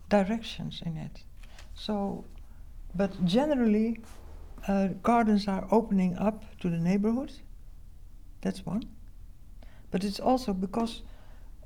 directions 0.09 0.83
in 0.87 0.97
it. 0.97 1.25
So, 1.75 2.25
but 2.95 3.25
generally, 3.25 3.99
uh, 4.69 4.89
gardens 5.03 5.49
are 5.49 5.67
opening 5.73 6.17
up 6.17 6.45
to 6.61 6.71
the 6.71 6.79
neighborhood. 6.79 7.33
That's 8.41 8.65
one. 8.65 8.85
But 9.91 10.05
it's 10.05 10.21
also 10.21 10.53
because 10.53 11.03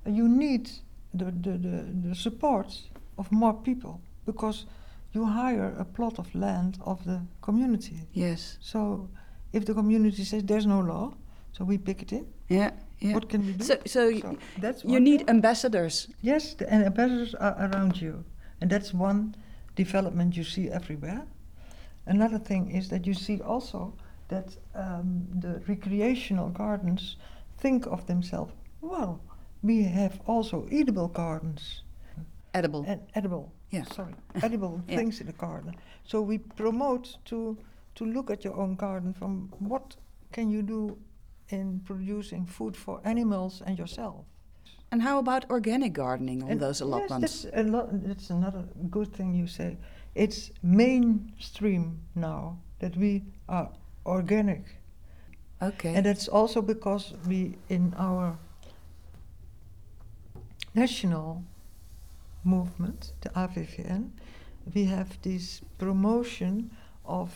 you 0.07 0.27
need 0.27 0.71
the, 1.13 1.27
the, 1.27 1.59
the, 1.59 2.09
the 2.09 2.15
support 2.15 2.81
of 3.19 3.31
more 3.31 3.53
people 3.53 4.01
because 4.25 4.65
you 5.13 5.25
hire 5.25 5.75
a 5.79 5.85
plot 5.85 6.19
of 6.19 6.35
land 6.35 6.79
of 6.85 7.05
the 7.05 7.21
community. 7.41 8.01
Yes. 8.13 8.59
So 8.61 9.09
if 9.53 9.65
the 9.65 9.75
community 9.75 10.25
says 10.25 10.43
there's 10.45 10.67
no 10.67 10.81
law, 10.81 11.13
so 11.53 11.65
we 11.65 11.79
pick 11.79 12.03
it 12.03 12.13
in. 12.13 12.27
Yeah. 12.49 12.71
Yeah. 13.01 13.15
What 13.15 13.29
can 13.29 13.45
we 13.47 13.53
do? 13.53 13.65
So, 13.65 13.75
so, 13.87 14.11
So 14.21 14.37
that's 14.59 14.85
you 14.85 15.01
need 15.01 15.19
thing. 15.19 15.29
ambassadors. 15.31 16.09
Yes, 16.23 16.55
the 16.55 16.73
and 16.73 16.85
ambassadors 16.85 17.35
are 17.35 17.57
around 17.59 18.01
you, 18.01 18.25
and 18.61 18.71
that's 18.71 18.95
one 18.95 19.35
development 19.77 20.37
you 20.37 20.45
see 20.45 20.71
everywhere. 20.71 21.23
Another 22.07 22.39
thing 22.39 22.71
is 22.71 22.89
that 22.89 23.07
you 23.07 23.15
see 23.15 23.41
also 23.41 23.93
that 24.29 24.57
um, 24.75 25.27
the 25.41 25.61
recreational 25.69 26.49
gardens 26.51 27.17
think 27.59 27.87
of 27.87 28.07
themselves. 28.07 28.53
Well, 28.81 29.21
we 29.63 29.83
have 29.85 30.21
also 30.27 30.67
edible 30.71 31.09
gardens 31.09 31.83
Edible. 32.55 32.85
and 32.87 33.01
edible. 33.15 33.53
Yeah. 33.73 33.85
Sorry, 33.95 34.15
edible 34.43 34.81
Yeah. 34.89 34.97
things 34.99 35.21
in 35.21 35.27
the 35.27 35.33
garden. 35.33 35.75
So 36.05 36.21
we 36.29 36.39
promote 36.39 37.19
to 37.25 37.57
to 37.95 38.05
look 38.05 38.31
at 38.31 38.45
your 38.45 38.55
own 38.57 38.77
garden 38.77 39.13
from 39.15 39.49
what 39.59 39.97
can 40.33 40.51
you 40.51 40.63
do 40.63 40.97
in 41.49 41.81
producing 41.85 42.47
food 42.47 42.77
for 42.77 43.01
animals 43.05 43.63
and 43.67 43.79
yourself. 43.79 44.25
And 44.91 45.03
how 45.03 45.19
about 45.19 45.51
organic 45.51 45.93
gardening 45.93 46.43
on 46.43 46.51
And 46.51 46.61
those 46.61 46.81
allotments? 46.85 47.45
Yes, 47.45 47.53
that's, 47.55 47.67
a 47.67 47.71
lot, 47.71 47.89
that's 48.09 48.31
another 48.31 48.65
good 48.91 49.13
thing 49.13 49.35
you 49.35 49.47
say. 49.47 49.77
It's 50.15 50.51
mainstream 50.63 51.99
now 52.15 52.59
that 52.79 52.97
we 52.97 53.23
are 53.49 53.69
organic. 54.07 54.63
okay. 55.63 55.95
And 55.95 56.05
that's 56.07 56.29
also 56.29 56.63
because 56.63 57.15
we, 57.27 57.57
in 57.69 57.95
our 57.97 58.39
national 60.75 61.43
movement, 62.45 63.13
the 63.21 63.29
AVVN, 63.31 64.11
we 64.75 64.85
have 64.85 65.21
this 65.23 65.61
promotion 65.79 66.71
of 67.05 67.31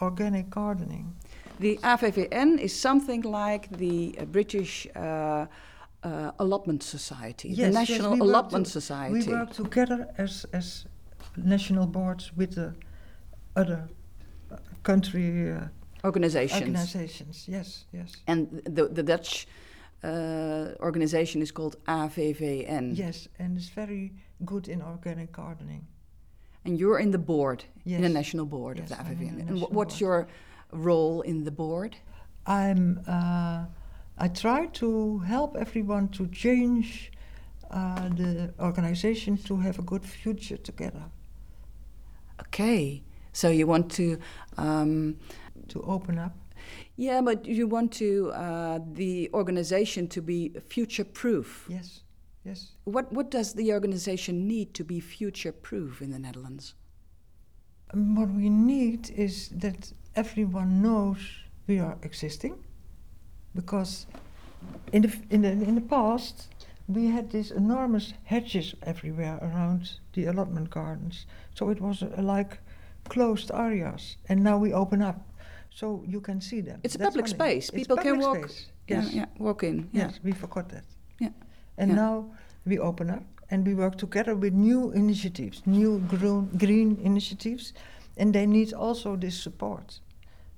organic 0.00 0.50
gardening. 0.50 1.14
the 1.58 1.78
AVVN 1.82 2.58
is 2.58 2.78
something 2.78 3.22
like 3.22 3.68
the 3.78 4.14
uh, 4.18 4.24
British 4.26 4.86
uh, 4.94 5.46
uh, 6.02 6.30
Allotment 6.38 6.82
Society, 6.82 7.48
the 7.48 7.54
Yes, 7.54 7.72
yes, 7.72 7.88
National 7.88 8.10
work 8.12 8.20
Allotment 8.20 8.66
to- 8.66 8.72
Society. 8.72 9.12
We 9.14 9.32
work 9.32 9.52
together 9.52 10.08
as, 10.18 10.44
as 10.52 10.86
national 11.36 11.86
boards 11.86 12.30
with 12.36 12.54
the 12.54 12.74
other 13.56 13.88
uh, 14.52 14.56
country 14.82 15.52
uh, 15.52 15.60
organizations. 16.04 16.60
organizations. 16.60 17.46
Yes, 17.48 17.86
yes. 17.92 18.12
And 18.26 18.62
the, 18.66 18.88
the 18.88 19.02
Dutch 19.02 19.46
uh, 20.04 20.74
organization 20.80 21.42
is 21.42 21.50
called 21.52 21.76
AVVN. 21.86 22.96
Yes, 22.96 23.28
and 23.38 23.56
it's 23.56 23.68
very 23.68 24.12
good 24.44 24.68
in 24.68 24.82
organic 24.82 25.32
gardening. 25.32 25.86
And 26.64 26.78
you're 26.78 26.98
in 26.98 27.10
the 27.12 27.18
board, 27.18 27.64
in 27.84 28.02
the 28.02 28.08
national 28.08 28.46
board 28.46 28.78
of 28.78 28.90
Yes, 28.90 28.98
the 28.98 29.12
in 29.12 29.18
the 29.18 29.42
AVVN. 29.42 29.48
And 29.48 29.60
what's 29.60 29.94
board. 29.94 30.00
your 30.00 30.28
role 30.72 31.20
in 31.22 31.44
the 31.44 31.50
board? 31.50 31.96
I'm. 32.46 33.00
Uh, 33.06 33.64
I 34.18 34.28
try 34.28 34.66
to 34.66 35.18
help 35.18 35.56
everyone 35.56 36.08
to 36.08 36.26
change 36.28 37.12
uh, 37.70 38.08
the 38.08 38.54
organization 38.58 39.36
to 39.36 39.56
have 39.58 39.78
a 39.78 39.82
good 39.82 40.04
future 40.04 40.56
together, 40.56 41.04
Okay. 42.40 43.02
So 43.32 43.50
you 43.50 43.66
want 43.66 43.90
to, 43.92 44.18
um, 44.56 45.16
to 45.68 45.82
open 45.82 46.18
up. 46.18 46.34
Yeah, 46.96 47.20
but 47.20 47.46
you 47.46 47.66
want 47.66 47.92
to 47.92 48.32
uh, 48.32 48.78
the 48.92 49.30
organization 49.32 50.08
to 50.08 50.22
be 50.22 50.52
future 50.68 51.04
proof. 51.04 51.66
Yes, 51.68 52.02
yes. 52.44 52.72
What 52.84 53.12
what 53.12 53.30
does 53.30 53.52
the 53.52 53.72
organization 53.72 54.48
need 54.48 54.74
to 54.74 54.84
be 54.84 55.00
future 55.00 55.52
proof 55.52 56.00
in 56.02 56.10
the 56.10 56.18
Netherlands? 56.18 56.74
Um, 57.92 58.16
what 58.16 58.30
we 58.30 58.48
need 58.48 59.10
is 59.10 59.48
that 59.50 59.92
everyone 60.14 60.82
knows 60.82 61.18
we 61.66 61.78
are 61.80 61.96
existing, 62.02 62.54
because 63.54 64.06
in 64.92 65.02
the 65.02 65.12
in 65.30 65.42
the 65.42 65.50
in 65.50 65.74
the 65.74 65.80
past 65.80 66.48
we 66.88 67.06
had 67.06 67.30
these 67.30 67.50
enormous 67.50 68.14
hedges 68.24 68.74
everywhere 68.82 69.38
around 69.42 69.90
the 70.12 70.26
allotment 70.26 70.70
gardens, 70.70 71.26
so 71.54 71.70
it 71.70 71.80
was 71.80 72.02
uh, 72.02 72.22
like 72.22 72.58
closed 73.08 73.50
areas, 73.52 74.16
and 74.28 74.42
now 74.42 74.56
we 74.56 74.72
open 74.72 75.02
up, 75.02 75.16
so 75.76 76.02
you 76.06 76.20
can 76.22 76.40
see 76.40 76.62
them. 76.62 76.80
It's 76.82 76.94
a 76.94 76.98
That's 76.98 77.10
public 77.10 77.28
space. 77.28 77.70
People 77.70 77.96
can 77.98 78.18
walk. 78.18 78.36
space. 78.48 78.66
Yes. 78.88 79.12
yeah, 79.12 79.26
walk 79.38 79.62
in. 79.62 79.76
Yeah. 79.92 80.06
Yes, 80.06 80.20
we 80.24 80.32
forgot 80.32 80.68
that. 80.70 80.84
Yeah. 81.20 81.32
And 81.76 81.90
Yeah. 81.90 81.96
now 82.04 82.24
we 82.64 82.78
open 82.78 83.10
up 83.10 83.22
and 83.50 83.66
we 83.66 83.74
work 83.74 83.96
together 83.98 84.34
with 84.34 84.54
new 84.54 84.90
initiatives, 84.92 85.62
new 85.66 85.98
green, 86.08 86.48
green 86.58 86.98
initiatives, 87.04 87.74
and 88.16 88.32
they 88.32 88.46
need 88.46 88.72
also 88.72 89.16
this 89.16 89.42
support. 89.42 90.00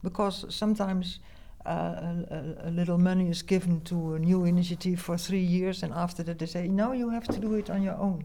Because 0.02 0.46
sometimes 0.54 1.18
uh, 1.66 1.70
a, 1.70 2.26
a- 2.30 2.68
a 2.68 2.70
little 2.70 2.98
money 2.98 3.28
is 3.28 3.42
given 3.42 3.80
to 3.80 4.14
a 4.14 4.18
new 4.18 4.44
initiative 4.46 5.00
for 5.00 5.18
three 5.18 5.44
years, 5.58 5.82
and 5.82 5.92
after 5.92 6.22
that 6.24 6.38
they 6.38 6.46
say, 6.46 6.68
now 6.68 6.92
you 6.92 7.10
have 7.10 7.26
to 7.26 7.38
do 7.40 7.54
it 7.54 7.68
on 7.70 7.82
your 7.82 7.96
own. 7.98 8.24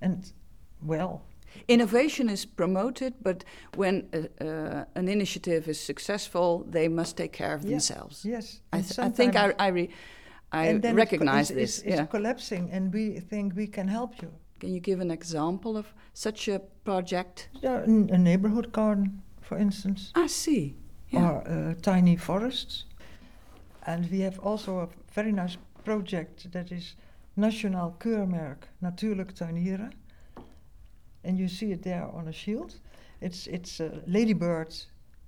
And 0.00 0.32
well, 0.86 1.22
Innovation 1.68 2.28
is 2.28 2.46
promoted, 2.46 3.12
but 3.22 3.44
when 3.76 4.08
uh, 4.12 4.44
uh, 4.44 4.84
an 4.94 5.08
initiative 5.08 5.68
is 5.70 5.80
successful, 5.80 6.64
they 6.70 6.88
must 6.88 7.16
take 7.16 7.32
care 7.32 7.54
of 7.54 7.62
Yeah. 7.62 7.70
themselves. 7.70 8.24
yes. 8.24 8.60
I, 8.72 8.80
th- 8.82 8.98
I 8.98 9.08
think 9.10 9.34
I, 9.36 9.52
I, 9.58 9.68
re- 9.68 9.90
I 10.52 10.72
recognize 10.92 11.50
it's, 11.50 11.60
this. 11.60 11.78
It's, 11.78 11.86
it's 11.86 11.96
yeah. 11.96 12.06
collapsing, 12.06 12.70
and 12.72 12.92
we 12.92 13.20
think 13.20 13.54
we 13.56 13.66
can 13.66 13.88
help 13.88 14.22
you. 14.22 14.30
Can 14.60 14.74
you 14.74 14.80
give 14.80 15.00
an 15.02 15.10
example 15.10 15.76
of 15.76 15.86
such 16.12 16.48
a 16.48 16.60
project? 16.84 17.48
Yeah, 17.62 17.82
a 17.84 18.18
neighborhood 18.18 18.72
garden, 18.72 19.22
for 19.40 19.58
instance. 19.58 20.12
I 20.14 20.28
see. 20.28 20.74
Yeah. 21.12 21.28
or 21.30 21.48
uh, 21.48 21.74
tiny 21.82 22.16
forests. 22.16 22.84
And 23.86 24.08
we 24.10 24.20
have 24.20 24.38
also 24.38 24.78
a 24.78 24.88
very 25.12 25.32
nice 25.32 25.56
project 25.84 26.52
that 26.52 26.70
is 26.70 26.94
Nationaal 27.36 27.96
Keurmerk 27.98 28.68
Natuurlijk 28.80 29.32
Tuinieren. 29.34 29.92
And 31.24 31.38
you 31.38 31.48
see 31.48 31.72
it 31.72 31.82
there 31.82 32.08
on 32.12 32.28
a 32.28 32.32
shield. 32.32 32.74
It's, 33.20 33.46
it's 33.46 33.80
a 33.80 34.00
ladybird 34.06 34.74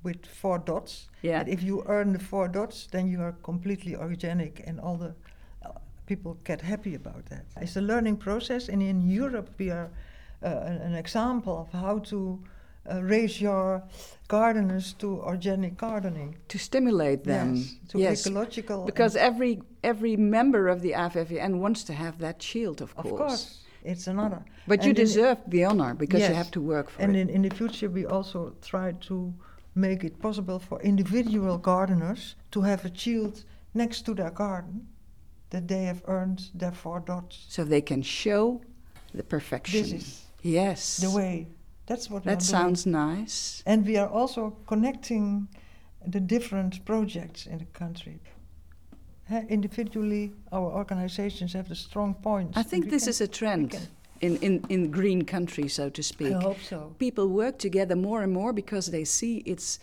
with 0.03 0.27
four 0.27 0.59
dots. 0.59 1.09
yeah. 1.23 1.41
And 1.41 1.49
if 1.49 1.63
you 1.63 1.85
earn 1.87 2.13
the 2.13 2.19
four 2.19 2.49
dots, 2.49 2.89
then 2.91 3.09
you 3.09 3.21
are 3.23 3.33
completely 3.43 3.97
organic, 3.97 4.63
and 4.67 4.81
all 4.81 4.97
the 4.97 5.15
uh, 5.65 5.71
people 6.07 6.37
get 6.45 6.61
happy 6.61 6.95
about 6.95 7.27
that. 7.27 7.45
It's 7.61 7.77
a 7.77 7.81
learning 7.81 8.17
process, 8.17 8.69
and 8.69 8.83
in 8.83 9.09
Europe, 9.09 9.51
we 9.59 9.71
are 9.71 9.91
uh, 10.43 10.49
an, 10.49 10.95
example 10.95 11.57
of 11.61 11.81
how 11.81 11.99
to 11.99 12.43
uh, 12.91 13.01
raise 13.01 13.41
your 13.41 13.83
gardeners 14.27 14.93
to 14.95 15.21
organic 15.21 15.77
gardening. 15.77 16.37
to 16.49 16.59
stimulate 16.59 17.23
them. 17.23 17.55
Yes, 17.55 17.75
to 17.89 17.99
yes. 17.99 18.27
ecological. 18.27 18.85
Because 18.85 19.15
every 19.15 19.63
every 19.85 20.17
member 20.17 20.69
of 20.69 20.81
the 20.81 20.93
AVVN 20.93 21.61
wants 21.61 21.85
to 21.85 21.93
have 21.93 22.19
that 22.19 22.43
shield, 22.43 22.83
of 22.83 22.93
of 22.97 23.05
course. 23.05 23.61
It's 23.85 24.07
another. 24.07 24.45
But 24.67 24.83
you 24.85 24.91
And 24.91 24.99
in- 24.99 25.05
deserve 25.05 25.39
the 25.47 25.65
honor 25.65 25.95
because 25.95 26.21
you 26.29 26.35
have 26.35 26.51
to 26.53 26.61
work 26.61 26.91
for 26.91 27.03
And 27.03 27.17
it. 27.17 27.21
in, 27.21 27.29
in 27.31 27.43
the 27.43 27.55
future, 27.55 27.89
we 27.91 28.07
also 28.07 28.55
try 28.63 28.93
to 29.09 29.33
make 29.75 30.05
it 30.05 30.19
possible 30.21 30.59
for 30.59 30.81
individual 30.83 31.59
gardeners 31.59 32.37
to 32.51 32.61
have 32.63 32.85
a 32.85 32.95
shield 32.95 33.45
next 33.75 34.03
to 34.07 34.15
their 34.15 34.31
garden 34.31 34.87
that 35.51 35.67
they 35.69 35.85
have 35.85 36.03
earned 36.07 36.51
their 36.55 36.73
four 36.73 37.01
dots. 37.01 37.47
so 37.49 37.65
they 37.65 37.81
can 37.83 38.03
show 38.03 38.61
the 39.15 39.23
perfection. 39.23 39.83
This 39.83 39.93
is 39.93 40.25
yes. 40.43 40.97
the 40.99 41.11
way. 41.11 41.49
That's 41.87 42.09
what 42.11 42.25
That 42.25 42.39
doing. 42.39 42.41
sounds 42.41 42.87
nice. 42.87 43.63
And 43.67 43.85
we 43.87 43.97
are 43.99 44.09
also 44.09 44.57
connecting 44.67 45.49
the 46.07 46.21
different 46.21 46.85
projects 46.85 47.47
in 47.47 47.59
the 47.59 47.65
country. 47.67 48.21
Individually, 49.49 50.33
our 50.51 50.71
organizations 50.71 51.53
have 51.53 51.69
the 51.69 51.75
strong 51.75 52.15
points. 52.15 52.57
I 52.57 52.63
think 52.63 52.91
this 52.91 53.07
is 53.07 53.21
a 53.21 53.29
trend 53.29 53.89
in, 54.21 54.37
in, 54.37 54.65
in 54.69 54.91
green 54.91 55.25
country, 55.25 55.69
so 55.69 55.89
to 55.91 56.03
speak. 56.03 56.35
I 56.35 56.41
hope 56.41 56.61
so. 56.61 56.95
People 56.99 57.29
work 57.29 57.59
together 57.59 57.97
more 57.97 58.23
and 58.23 58.33
more 58.33 58.53
because 58.53 58.91
they 58.91 59.05
see 59.05 59.43
it's 59.47 59.79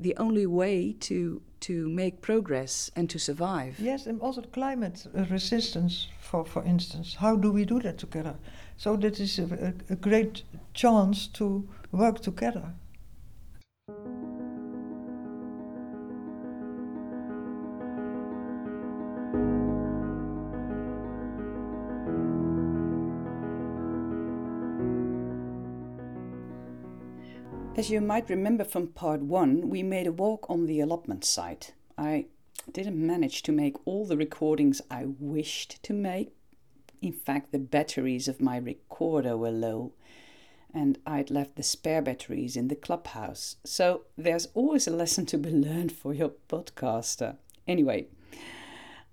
the 0.00 0.16
only 0.16 0.46
way 0.46 0.92
to 1.00 1.40
to 1.60 1.88
make 1.88 2.20
progress 2.20 2.90
and 2.94 3.08
to 3.08 3.18
survive. 3.18 3.76
Yes, 3.78 4.06
and 4.06 4.20
also 4.20 4.42
the 4.42 4.48
climate 4.48 5.06
uh, 5.16 5.24
resistance, 5.30 6.08
for, 6.20 6.44
for 6.44 6.62
instance. 6.62 7.14
How 7.14 7.36
do 7.36 7.50
we 7.50 7.64
do 7.64 7.80
that 7.80 7.96
together? 7.96 8.34
So 8.76 8.96
that 8.96 9.18
is 9.18 9.38
a, 9.38 9.72
a 9.88 9.96
great 9.96 10.42
chance 10.74 11.26
to 11.28 11.66
work 11.90 12.20
together. 12.20 12.74
As 27.76 27.90
you 27.90 28.00
might 28.00 28.30
remember 28.30 28.62
from 28.62 28.86
part 28.86 29.20
one, 29.20 29.68
we 29.68 29.82
made 29.82 30.06
a 30.06 30.12
walk 30.12 30.48
on 30.48 30.66
the 30.66 30.78
allotment 30.78 31.24
site. 31.24 31.74
I 31.98 32.26
didn't 32.70 33.04
manage 33.04 33.42
to 33.42 33.52
make 33.52 33.76
all 33.84 34.06
the 34.06 34.16
recordings 34.16 34.80
I 34.88 35.06
wished 35.18 35.82
to 35.82 35.92
make. 35.92 36.36
In 37.02 37.12
fact, 37.12 37.50
the 37.50 37.58
batteries 37.58 38.28
of 38.28 38.40
my 38.40 38.58
recorder 38.58 39.36
were 39.36 39.50
low, 39.50 39.92
and 40.72 40.98
I'd 41.04 41.32
left 41.32 41.56
the 41.56 41.64
spare 41.64 42.00
batteries 42.00 42.56
in 42.56 42.68
the 42.68 42.76
clubhouse. 42.76 43.56
So 43.64 44.02
there's 44.16 44.46
always 44.54 44.86
a 44.86 44.92
lesson 44.92 45.26
to 45.26 45.36
be 45.36 45.50
learned 45.50 45.90
for 45.90 46.14
your 46.14 46.30
podcaster. 46.48 47.38
Anyway, 47.66 48.06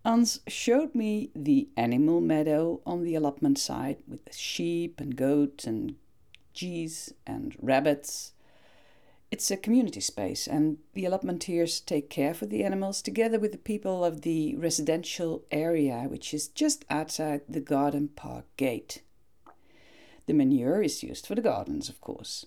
Ans 0.05 0.39
showed 0.47 0.93
me 0.93 1.31
the 1.35 1.69
animal 1.75 2.21
meadow 2.21 2.79
on 2.85 3.03
the 3.03 3.15
allotment 3.15 3.57
site 3.57 4.01
with 4.07 4.23
the 4.25 4.33
sheep 4.33 5.01
and 5.01 5.15
goats 5.15 5.65
and 5.65 5.95
geese 6.53 7.11
and 7.25 7.55
rabbits 7.59 8.33
it's 9.31 9.49
a 9.49 9.55
community 9.55 10.01
space, 10.01 10.45
and 10.45 10.77
the 10.93 11.05
allotmenteers 11.05 11.83
take 11.85 12.09
care 12.09 12.33
for 12.33 12.45
the 12.45 12.65
animals 12.65 13.01
together 13.01 13.39
with 13.39 13.53
the 13.53 13.57
people 13.57 14.03
of 14.03 14.21
the 14.21 14.55
residential 14.57 15.43
area, 15.49 16.05
which 16.09 16.33
is 16.33 16.49
just 16.49 16.83
outside 16.89 17.41
the 17.47 17.61
garden 17.61 18.09
park 18.09 18.45
gate. 18.57 19.01
The 20.27 20.33
manure 20.33 20.83
is 20.83 21.01
used 21.01 21.25
for 21.25 21.35
the 21.35 21.41
gardens, 21.41 21.87
of 21.87 22.01
course. 22.01 22.45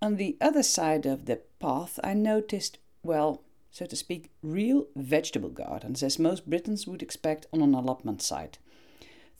On 0.00 0.16
the 0.16 0.38
other 0.40 0.62
side 0.62 1.04
of 1.04 1.26
the 1.26 1.42
path, 1.60 2.00
I 2.02 2.14
noticed, 2.14 2.78
well, 3.02 3.42
so 3.70 3.84
to 3.84 3.96
speak, 3.96 4.30
real 4.42 4.86
vegetable 4.96 5.50
gardens, 5.50 6.02
as 6.02 6.18
most 6.18 6.48
Britons 6.48 6.86
would 6.86 7.02
expect 7.02 7.46
on 7.52 7.60
an 7.60 7.74
allotment 7.74 8.22
site. 8.22 8.58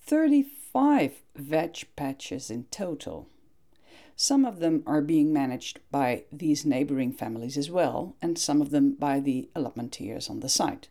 35 0.03 1.23
veg 1.35 1.85
patches 1.97 2.51
in 2.51 2.65
total. 2.65 3.29
Some 4.19 4.47
of 4.47 4.61
them 4.61 4.83
are 4.87 5.03
being 5.03 5.31
managed 5.31 5.79
by 5.91 6.25
these 6.33 6.65
neighboring 6.65 7.13
families 7.13 7.59
as 7.59 7.71
well, 7.71 8.17
and 8.23 8.39
some 8.39 8.63
of 8.63 8.71
them 8.71 8.95
by 8.95 9.21
the 9.21 9.51
allotmenteers 9.55 10.31
on 10.31 10.41
the 10.41 10.49
site. 10.49 10.89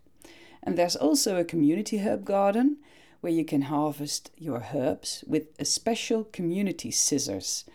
And 0.62 0.78
there's 0.78 0.96
also 0.96 1.36
a 1.36 1.44
community 1.44 1.98
herb 1.98 2.24
garden 2.24 2.78
where 3.22 3.34
you 3.34 3.44
can 3.44 3.64
harvest 3.64 4.30
your 4.38 4.68
herbs 4.76 5.24
with 5.26 5.48
a 5.58 5.66
special 5.66 6.26
community 6.26 6.92
scissors. 6.92 7.66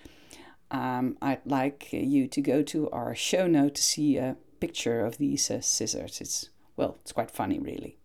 Um, 0.71 1.19
I'd 1.21 1.45
like 1.45 1.93
you 1.93 2.29
to 2.29 2.41
go 2.41 2.63
to 2.63 2.89
our 2.91 3.17
show 3.17 3.49
note 3.49 3.75
to 3.75 3.83
see 3.83 4.17
a 4.17 4.37
picture 4.61 5.05
of 5.05 5.19
these 5.19 5.51
uh, 5.51 5.61
scissors. 5.61 6.21
It's, 6.21 6.51
well, 6.77 6.99
it's 7.01 7.11
quite 7.11 7.33
funny, 7.33 7.59
really. 7.59 7.97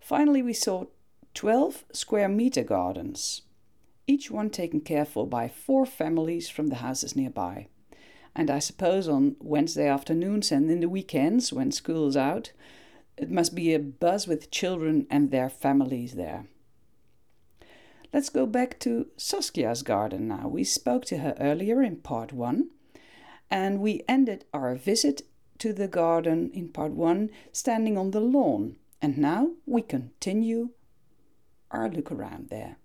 Finally, 0.00 0.40
we 0.40 0.54
saw 0.54 0.86
12 1.34 1.84
square 1.92 2.30
meter 2.30 2.62
gardens 2.62 3.42
each 4.08 4.30
one 4.30 4.50
taken 4.50 4.80
care 4.80 5.04
for 5.04 5.26
by 5.26 5.46
four 5.46 5.86
families 5.86 6.48
from 6.48 6.68
the 6.68 6.76
houses 6.76 7.14
nearby. 7.14 7.68
And 8.34 8.50
I 8.50 8.58
suppose 8.58 9.08
on 9.08 9.36
Wednesday 9.38 9.86
afternoons 9.86 10.50
and 10.50 10.70
in 10.70 10.80
the 10.80 10.88
weekends 10.88 11.52
when 11.52 11.70
school's 11.70 12.16
out, 12.16 12.52
it 13.16 13.30
must 13.30 13.54
be 13.54 13.74
a 13.74 13.78
buzz 13.78 14.26
with 14.26 14.50
children 14.50 15.06
and 15.10 15.30
their 15.30 15.50
families 15.50 16.14
there. 16.14 16.46
Let's 18.12 18.30
go 18.30 18.46
back 18.46 18.78
to 18.80 19.08
Saskia's 19.18 19.82
garden 19.82 20.28
now. 20.28 20.48
We 20.48 20.64
spoke 20.64 21.04
to 21.06 21.18
her 21.18 21.36
earlier 21.38 21.82
in 21.82 21.96
part 21.96 22.32
one, 22.32 22.70
and 23.50 23.80
we 23.80 24.02
ended 24.08 24.46
our 24.54 24.74
visit 24.74 25.22
to 25.58 25.72
the 25.72 25.88
garden 25.88 26.50
in 26.54 26.68
part 26.68 26.92
one 26.92 27.30
standing 27.52 27.98
on 27.98 28.12
the 28.12 28.20
lawn. 28.20 28.76
And 29.02 29.18
now 29.18 29.50
we 29.66 29.82
continue 29.82 30.70
our 31.70 31.90
look 31.90 32.10
around 32.10 32.48
there. 32.48 32.78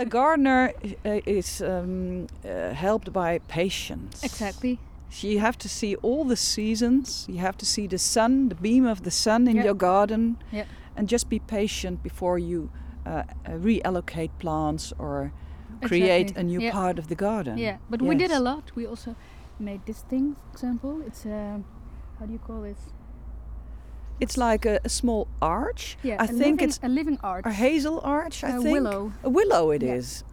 A 0.00 0.06
gardener 0.06 0.72
uh, 1.04 1.20
is 1.26 1.60
um, 1.60 2.26
uh, 2.44 2.72
helped 2.72 3.12
by 3.12 3.38
patience. 3.48 4.22
Exactly. 4.24 4.78
you 5.20 5.40
have 5.40 5.58
to 5.58 5.68
see 5.68 5.94
all 5.96 6.24
the 6.24 6.36
seasons. 6.36 7.26
You 7.28 7.38
have 7.38 7.58
to 7.58 7.66
see 7.66 7.86
the 7.86 7.98
sun, 7.98 8.48
the 8.48 8.54
beam 8.54 8.86
of 8.86 9.02
the 9.02 9.10
sun 9.10 9.46
in 9.46 9.56
your 9.56 9.74
garden, 9.74 10.38
and 10.96 11.08
just 11.08 11.28
be 11.28 11.38
patient 11.38 12.02
before 12.02 12.38
you 12.38 12.70
uh, 13.10 13.12
uh, 13.12 13.50
reallocate 13.68 14.30
plants 14.38 14.92
or 14.98 15.32
create 15.82 16.30
exactly. 16.30 16.40
a 16.40 16.44
new 16.44 16.60
yeah. 16.60 16.72
part 16.72 16.98
of 16.98 17.08
the 17.08 17.14
garden. 17.14 17.58
Yeah, 17.58 17.76
but 17.90 18.00
yes. 18.00 18.08
we 18.08 18.14
did 18.14 18.30
a 18.30 18.40
lot. 18.40 18.70
We 18.76 18.86
also 18.86 19.16
made 19.58 19.80
this 19.86 20.00
thing, 20.02 20.36
for 20.44 20.52
example. 20.52 21.02
It's 21.06 21.26
a, 21.26 21.60
how 22.18 22.26
do 22.26 22.32
you 22.32 22.38
call 22.38 22.64
it? 22.64 22.76
It's 24.20 24.36
like 24.36 24.64
a, 24.66 24.78
a 24.84 24.88
small 24.88 25.26
arch. 25.40 25.96
Yeah, 26.02 26.16
I 26.20 26.26
think 26.26 26.60
living, 26.60 26.68
it's 26.68 26.80
a 26.82 26.88
living 26.88 27.18
arch. 27.22 27.46
a 27.46 27.52
hazel 27.52 28.00
arch. 28.04 28.44
I 28.44 28.50
a 28.50 28.52
think 28.52 28.66
a 28.66 28.72
willow. 28.72 29.12
A 29.24 29.30
willow 29.30 29.70
it 29.70 29.82
Yeah. 29.82 29.94
is. 29.94 30.24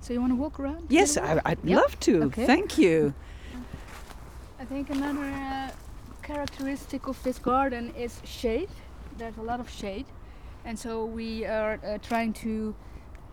So 0.00 0.12
you 0.12 0.20
want 0.20 0.32
to 0.32 0.36
walk 0.36 0.60
around? 0.60 0.86
Yes. 0.90 1.16
I, 1.16 1.40
I'd 1.44 1.58
Yeah. 1.64 1.76
love 1.76 1.98
to. 2.00 2.24
Okay. 2.24 2.46
Thank 2.46 2.76
you. 2.78 3.14
I 4.60 4.64
think 4.66 4.90
another 4.90 5.24
uh, 5.24 5.70
characteristic 6.22 7.08
of 7.08 7.22
this 7.22 7.38
garden 7.38 7.92
is 7.96 8.20
shade. 8.24 8.68
There's 9.16 9.38
a 9.38 9.42
lot 9.42 9.60
of 9.60 9.70
shade, 9.70 10.06
and 10.64 10.78
so 10.78 11.04
we 11.04 11.44
are 11.44 11.78
uh, 11.84 11.98
trying 11.98 12.32
to, 12.34 12.74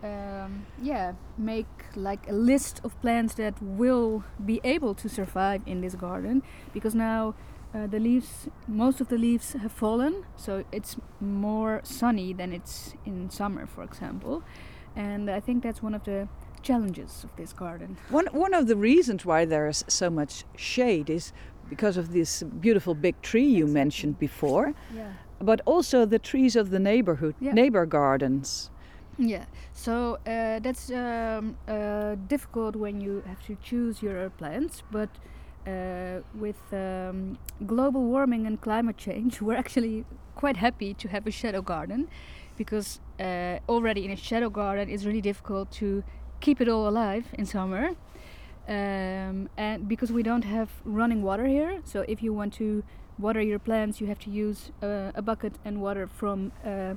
um, 0.02 0.66
yeah, 0.82 1.12
make 1.38 1.66
like 1.94 2.28
a 2.28 2.32
list 2.32 2.80
of 2.84 3.00
plants 3.00 3.34
that 3.34 3.54
will 3.62 4.22
be 4.44 4.60
able 4.64 4.94
to 4.94 5.08
survive 5.08 5.62
in 5.66 5.80
this 5.80 5.94
garden, 5.94 6.42
because 6.72 6.94
now. 6.94 7.34
Uh, 7.74 7.86
the 7.86 7.98
leaves, 7.98 8.48
most 8.68 9.00
of 9.00 9.08
the 9.08 9.16
leaves 9.16 9.54
have 9.54 9.72
fallen, 9.72 10.26
so 10.36 10.62
it's 10.72 10.96
more 11.20 11.80
sunny 11.82 12.34
than 12.34 12.52
it's 12.52 12.92
in 13.06 13.30
summer, 13.30 13.66
for 13.66 13.82
example. 13.82 14.42
And 14.94 15.30
I 15.30 15.40
think 15.40 15.62
that's 15.62 15.82
one 15.82 15.94
of 15.94 16.04
the 16.04 16.28
challenges 16.62 17.24
of 17.24 17.30
this 17.36 17.54
garden. 17.54 17.96
One 18.10 18.26
one 18.26 18.52
of 18.52 18.66
the 18.66 18.76
reasons 18.76 19.24
why 19.24 19.46
there 19.46 19.66
is 19.68 19.84
so 19.88 20.10
much 20.10 20.44
shade 20.54 21.08
is 21.08 21.32
because 21.70 21.96
of 21.96 22.12
this 22.12 22.42
beautiful 22.42 22.94
big 22.94 23.14
tree 23.22 23.46
you 23.46 23.64
Exactly. 23.64 23.72
mentioned 23.72 24.18
before, 24.18 24.74
Yeah. 24.94 25.12
But 25.42 25.60
also 25.66 26.04
the 26.06 26.18
trees 26.18 26.56
of 26.56 26.70
the 26.70 26.78
neighborhood, 26.78 27.34
Yeah. 27.40 27.52
neighbor 27.52 27.86
gardens. 27.86 28.70
Yeah, 29.18 29.44
so 29.72 30.18
uh, 30.26 30.58
that's 30.60 30.90
um, 30.90 31.56
uh, 31.68 32.16
difficult 32.28 32.76
when 32.76 33.00
you 33.00 33.22
have 33.26 33.42
to 33.46 33.56
choose 33.62 34.02
your 34.02 34.30
plants, 34.30 34.82
but 34.90 35.10
uh, 35.66 36.20
with 36.34 36.60
um, 36.72 37.38
global 37.66 38.02
warming 38.04 38.46
and 38.46 38.60
climate 38.60 38.96
change, 38.96 39.40
we're 39.46 39.58
actually 39.58 40.04
quite 40.34 40.56
happy 40.56 40.94
to 40.94 41.08
have 41.08 41.26
a 41.26 41.30
shadow 41.30 41.60
garden 41.62 42.08
because 42.56 43.00
uh, 43.20 43.58
already 43.68 44.04
in 44.04 44.10
a 44.10 44.16
shadow 44.16 44.48
garden 44.50 44.88
it's 44.88 45.04
really 45.04 45.20
difficult 45.20 45.70
to 45.70 46.02
keep 46.40 46.60
it 46.60 46.68
all 46.68 46.88
alive 46.88 47.26
in 47.38 47.44
summer. 47.46 47.90
Um, 48.68 49.48
and 49.56 49.88
because 49.88 50.10
we 50.12 50.22
don't 50.22 50.44
have 50.44 50.70
running 50.84 51.20
water 51.22 51.46
here, 51.46 51.80
so 51.84 52.04
if 52.08 52.22
you 52.22 52.32
want 52.32 52.52
to 52.54 52.82
water 53.18 53.40
your 53.40 53.58
plants, 53.58 54.00
you 54.00 54.06
have 54.06 54.18
to 54.20 54.30
use 54.30 54.70
uh, 54.82 55.12
a 55.14 55.22
bucket 55.22 55.54
and 55.64 55.80
water 55.80 56.06
from 56.06 56.52
uh, 56.64 56.94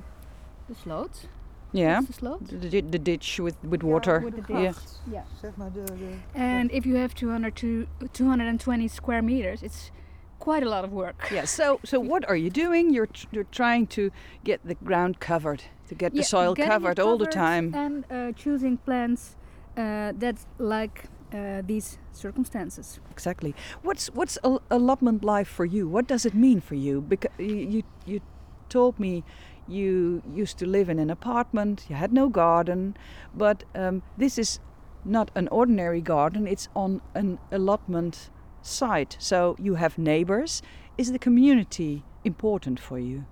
the 0.68 0.74
sloot. 0.74 1.28
Yeah, 1.72 2.00
the 2.00 2.12
sloot? 2.12 2.46
the, 2.48 2.56
the, 2.56 2.80
the 2.80 2.98
ditch 2.98 3.38
with 3.40 3.56
with 3.62 3.82
water. 3.82 4.20
with 4.20 4.46
the 4.46 4.52
yeah. 4.52 4.62
ditch. 4.62 4.76
Yeah. 5.12 5.24
Zeg 5.40 5.56
maar 5.56 5.72
de, 5.72 5.84
de, 5.84 6.18
And 6.34 6.70
if 6.70 6.86
you 6.86 6.96
have 6.96 7.14
200 7.14 7.54
to 7.56 7.86
220 8.12 8.88
square 8.88 9.22
meters, 9.22 9.62
it's 9.62 9.90
quite 10.38 10.62
a 10.62 10.68
lot 10.68 10.84
of 10.84 10.92
work. 10.92 11.28
Yeah. 11.30 11.44
So 11.44 11.80
so 11.84 12.00
what 12.00 12.28
are 12.28 12.36
you 12.36 12.50
doing? 12.50 12.94
You're 12.94 13.08
tr- 13.12 13.26
you're 13.32 13.50
trying 13.50 13.86
to 13.88 14.10
get 14.44 14.60
the 14.64 14.76
ground 14.84 15.18
covered, 15.18 15.62
to 15.88 15.94
get 15.94 16.14
the 16.14 16.22
soil 16.22 16.54
getting 16.54 16.70
it 16.70 16.74
covered 16.74 17.00
all 17.00 17.18
the 17.18 17.26
time. 17.26 17.74
And 17.74 18.04
uh, 18.10 18.32
choosing 18.32 18.78
plants 18.78 19.36
uh, 19.76 20.12
that 20.18 20.36
like 20.58 21.04
uh, 21.32 21.62
these 21.66 21.98
circumstances. 22.12 23.00
Exactly. 23.10 23.54
What's 23.82 24.08
what's 24.14 24.38
al- 24.44 24.62
allotment 24.70 25.24
life 25.24 25.48
for 25.48 25.64
you? 25.64 25.88
What 25.88 26.06
does 26.06 26.26
it 26.26 26.34
mean 26.34 26.60
for 26.60 26.74
you? 26.74 27.00
Because 27.00 27.32
you 27.38 27.82
you 28.06 28.20
told 28.68 28.98
me 28.98 29.22
you 29.68 30.22
used 30.34 30.58
to 30.58 30.66
live 30.66 30.88
in 30.88 30.98
an 30.98 31.10
apartment. 31.10 31.86
You 31.88 31.96
had 31.96 32.12
no 32.12 32.28
garden, 32.28 32.96
but 33.34 33.64
um, 33.74 34.02
this 34.18 34.38
is 34.38 34.60
not 35.04 35.30
an 35.34 35.48
ordinary 35.48 36.00
garden, 36.00 36.46
it's 36.46 36.68
on 36.74 37.00
an 37.14 37.38
allotment 37.50 38.30
site. 38.62 39.16
So 39.20 39.56
you 39.58 39.76
have 39.76 39.98
neighbors. 39.98 40.62
Is 40.98 41.12
the 41.12 41.18
community 41.18 42.02
important 42.24 42.80
for 42.80 42.98
you? 42.98 43.24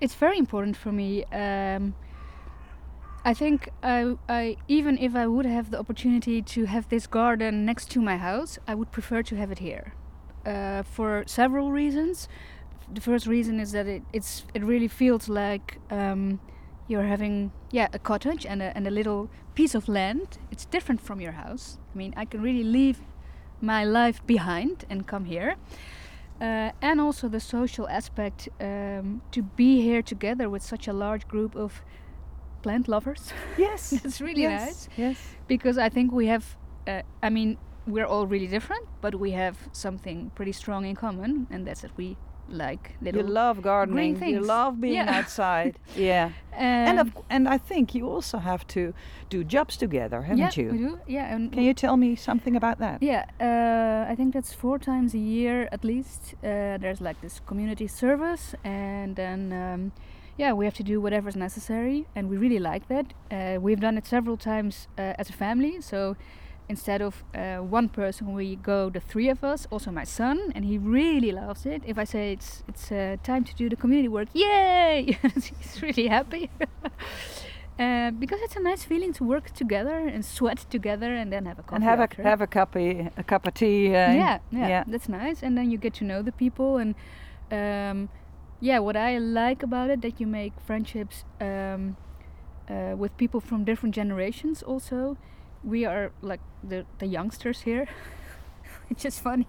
It's 0.00 0.14
very 0.14 0.38
important 0.38 0.76
for 0.76 0.92
me. 0.92 1.24
Um, 1.24 1.94
I 3.24 3.34
think 3.34 3.68
I, 3.82 4.16
I, 4.28 4.56
even 4.68 4.96
if 4.98 5.14
I 5.14 5.26
would 5.26 5.44
have 5.46 5.70
the 5.70 5.78
opportunity 5.78 6.40
to 6.42 6.64
have 6.66 6.88
this 6.88 7.06
garden 7.06 7.64
next 7.64 7.90
to 7.90 8.00
my 8.00 8.16
house, 8.16 8.58
I 8.66 8.74
would 8.74 8.90
prefer 8.90 9.22
to 9.24 9.36
have 9.36 9.50
it 9.50 9.58
here, 9.58 9.92
uh, 10.46 10.82
for 10.82 11.24
several 11.26 11.72
reasons. 11.72 12.28
The 12.92 13.00
first 13.00 13.26
reason 13.26 13.60
is 13.60 13.72
that 13.72 13.86
it, 13.86 14.02
it's 14.12 14.46
it 14.54 14.64
really 14.64 14.88
feels 14.88 15.28
like 15.28 15.78
um, 15.90 16.40
you're 16.86 17.02
having 17.02 17.52
yeah 17.70 17.88
a 17.92 17.98
cottage 17.98 18.46
and 18.46 18.62
a, 18.62 18.74
and 18.74 18.86
a 18.86 18.90
little 18.90 19.28
piece 19.54 19.74
of 19.74 19.88
land. 19.88 20.38
It's 20.50 20.64
different 20.64 21.00
from 21.00 21.20
your 21.20 21.32
house. 21.32 21.78
I 21.94 21.98
mean, 21.98 22.14
I 22.16 22.24
can 22.24 22.40
really 22.40 22.64
leave 22.64 23.00
my 23.60 23.84
life 23.84 24.26
behind 24.26 24.84
and 24.88 25.06
come 25.06 25.24
here. 25.26 25.56
Uh, 26.40 26.70
and 26.80 27.00
also 27.00 27.28
the 27.28 27.40
social 27.40 27.88
aspect 27.88 28.48
um, 28.60 29.20
to 29.32 29.42
be 29.42 29.82
here 29.82 30.02
together 30.02 30.48
with 30.48 30.62
such 30.62 30.86
a 30.86 30.92
large 30.92 31.26
group 31.26 31.56
of 31.56 31.82
plant 32.62 32.88
lovers. 32.88 33.32
Yes. 33.56 33.92
It's 34.04 34.20
really 34.20 34.42
yes. 34.42 34.66
nice 34.66 34.88
Yes. 34.96 35.16
because 35.48 35.78
I 35.78 35.88
think 35.88 36.12
we 36.12 36.26
have. 36.28 36.44
Uh, 36.86 37.02
I 37.22 37.30
mean, 37.30 37.56
we're 37.86 38.06
all 38.06 38.26
really 38.26 38.46
different, 38.46 38.86
but 39.00 39.14
we 39.14 39.30
have 39.32 39.56
something 39.72 40.30
pretty 40.34 40.52
strong 40.52 40.84
in 40.86 40.94
common, 40.96 41.46
and 41.50 41.66
that's 41.66 41.80
that 41.82 41.90
we 41.96 42.16
like 42.50 42.96
little. 43.02 43.22
You 43.22 43.28
love 43.28 43.60
gardening. 43.62 44.14
You 44.14 44.18
things. 44.18 44.46
love 44.46 44.80
being 44.80 44.94
Yeah. 44.94 45.18
outside. 45.18 45.78
yeah. 45.96 46.30
And 46.52 46.98
of, 47.00 47.08
and 47.30 47.46
I 47.48 47.58
think 47.58 47.94
you 47.94 48.08
also 48.14 48.38
have 48.38 48.64
to 48.68 48.92
do 49.30 49.44
jobs 49.44 49.76
together, 49.76 50.22
haven't 50.22 50.38
yeah, 50.56 50.62
you? 50.64 50.72
we 50.72 50.78
do. 50.78 50.98
Yeah, 51.06 51.34
and 51.34 51.52
Can 51.52 51.62
you 51.62 51.74
tell 51.74 51.96
me 51.96 52.16
something 52.16 52.56
about 52.56 52.78
that? 52.78 53.02
Yeah, 53.02 53.24
uh, 53.40 54.10
I 54.12 54.14
think 54.16 54.32
that's 54.34 54.54
four 54.54 54.78
times 54.78 55.14
a 55.14 55.18
year 55.18 55.68
at 55.72 55.84
least. 55.84 56.34
Uh, 56.42 56.78
there's 56.80 57.00
like 57.00 57.20
this 57.20 57.40
community 57.46 57.86
service, 57.86 58.54
and 58.64 59.14
then 59.16 59.52
um, 59.52 59.92
yeah, 60.38 60.52
we 60.52 60.64
have 60.64 60.74
to 60.74 60.84
do 60.84 61.00
whatever's 61.00 61.36
necessary, 61.36 62.06
and 62.14 62.30
we 62.30 62.36
really 62.36 62.60
like 62.60 62.88
that. 62.88 63.12
Uh, 63.30 63.58
we've 63.60 63.80
done 63.80 63.98
it 63.98 64.06
several 64.06 64.36
times 64.36 64.86
uh, 64.96 65.14
as 65.18 65.28
a 65.28 65.32
family, 65.32 65.80
so 65.80 66.16
instead 66.68 67.02
of 67.02 67.24
uh, 67.34 67.56
one 67.56 67.88
person, 67.88 68.32
we 68.32 68.54
go 68.54 68.88
the 68.88 69.00
three 69.00 69.28
of 69.28 69.42
us. 69.42 69.66
Also, 69.70 69.90
my 69.90 70.04
son, 70.04 70.52
and 70.54 70.64
he 70.64 70.78
really 70.78 71.32
loves 71.32 71.66
it. 71.66 71.82
If 71.84 71.98
I 71.98 72.04
say 72.04 72.32
it's 72.32 72.62
it's 72.68 72.92
uh, 72.92 73.16
time 73.24 73.44
to 73.44 73.54
do 73.54 73.68
the 73.68 73.76
community 73.76 74.08
work, 74.08 74.28
yay! 74.32 75.18
He's 75.34 75.82
really 75.82 76.06
happy. 76.06 76.50
Uh, 77.78 78.10
because 78.10 78.40
it's 78.42 78.56
a 78.56 78.60
nice 78.60 78.82
feeling 78.82 79.12
to 79.12 79.22
work 79.22 79.52
together 79.54 79.98
and 79.98 80.24
sweat 80.24 80.66
together 80.68 81.14
and 81.14 81.32
then 81.32 81.46
have 81.46 81.60
a 81.60 81.62
coffee 81.62 81.76
and 81.76 81.84
have 81.84 82.00
a 82.00 82.22
have 82.24 82.40
a 82.40 82.46
cup 82.48 82.74
of, 82.74 82.82
a 83.16 83.22
cup 83.24 83.46
of 83.46 83.54
tea. 83.54 83.86
Uh, 83.86 83.90
yeah, 83.92 84.38
yeah, 84.50 84.68
yeah. 84.68 84.84
that's 84.88 85.08
nice. 85.08 85.44
And 85.44 85.56
then 85.56 85.70
you 85.70 85.78
get 85.78 85.94
to 85.94 86.04
know 86.04 86.20
the 86.20 86.32
people, 86.32 86.78
and 86.78 86.96
um, 87.52 88.08
yeah, 88.60 88.78
what 88.80 88.96
I 88.96 89.18
like 89.18 89.62
about 89.62 89.90
it 89.90 90.00
that 90.02 90.20
you 90.20 90.26
make 90.26 90.52
friendships 90.66 91.24
um, 91.40 91.96
uh, 92.68 92.94
with 92.96 93.16
people 93.16 93.40
from 93.40 93.64
different 93.64 93.94
generations. 93.94 94.62
Also, 94.62 95.16
we 95.64 95.86
are 95.86 96.10
like 96.22 96.40
the 96.68 96.84
the 96.98 97.06
youngsters 97.06 97.62
here, 97.62 97.86
which 98.88 99.04
is 99.04 99.18
funny. 99.20 99.46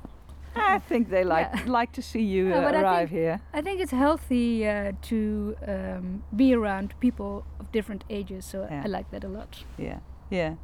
I 0.56 0.80
think 0.80 1.10
they 1.10 1.24
like 1.24 1.50
Yeah. 1.54 1.80
like 1.80 1.91
to 1.93 2.02
see 2.02 2.22
you 2.24 2.54
uh, 2.54 2.58
I 2.58 2.82
arrive 2.82 3.10
think- 3.10 3.22
here. 3.22 3.39
I 3.54 3.62
think 3.62 3.80
it's 3.82 3.91
healthy 3.93 4.67
uh, 4.67 4.91
to 5.10 5.56
um, 5.67 6.24
be 6.36 6.56
around 6.56 6.93
people 7.00 7.43
of 7.60 7.72
different 7.72 8.04
ages, 8.10 8.45
so 8.45 8.58
Yeah. 8.72 8.84
I 8.86 8.88
like 8.98 9.10
that 9.12 9.24
a 9.24 9.28
lot. 9.28 9.63
Yeah, 9.78 10.00
yeah. 10.32 10.56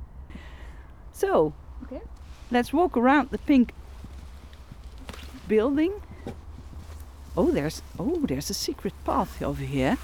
So, 1.13 1.53
Okay. 1.83 2.01
let's 2.51 2.73
walk 2.73 2.97
around 2.97 3.29
the 3.31 3.37
pink 3.37 3.73
building. 5.47 5.93
Oh, 7.37 7.51
there's 7.51 7.81
oh, 7.99 8.21
there's 8.27 8.49
a 8.49 8.53
secret 8.53 8.93
path 9.03 9.41
over 9.41 9.63
here. 9.63 9.97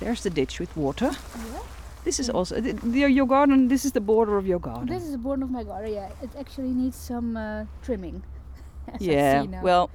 There's 0.00 0.22
the 0.22 0.30
ditch 0.30 0.58
with 0.58 0.76
water. 0.76 1.10
Yeah. 1.12 1.60
This 2.04 2.18
is 2.18 2.28
also 2.28 2.60
th- 2.60 2.82
your 2.84 3.26
garden. 3.26 3.68
This 3.68 3.84
is 3.84 3.92
the 3.92 4.00
border 4.00 4.36
of 4.36 4.46
your 4.46 4.58
garden. 4.58 4.86
This 4.86 5.04
is 5.04 5.12
the 5.12 5.18
border 5.18 5.44
of 5.44 5.50
my 5.50 5.62
garden. 5.62 5.94
Yeah, 5.94 6.10
it 6.22 6.30
actually 6.38 6.72
needs 6.72 6.96
some 6.96 7.36
uh, 7.36 7.64
trimming. 7.82 8.24
yeah. 8.98 9.44
Well, 9.62 9.90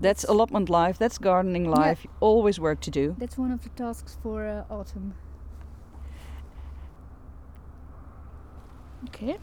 that's 0.00 0.24
allotment 0.24 0.68
life. 0.68 0.98
That's 0.98 1.18
gardening 1.18 1.66
Yeah. 1.66 1.70
life. 1.70 2.06
Always 2.20 2.58
work 2.58 2.80
to 2.80 2.90
do. 2.90 3.14
That's 3.18 3.38
one 3.38 3.52
of 3.52 3.62
the 3.62 3.68
tasks 3.70 4.18
for 4.22 4.44
uh, 4.44 4.74
autumn. 4.74 5.14
Okay. 9.08 9.38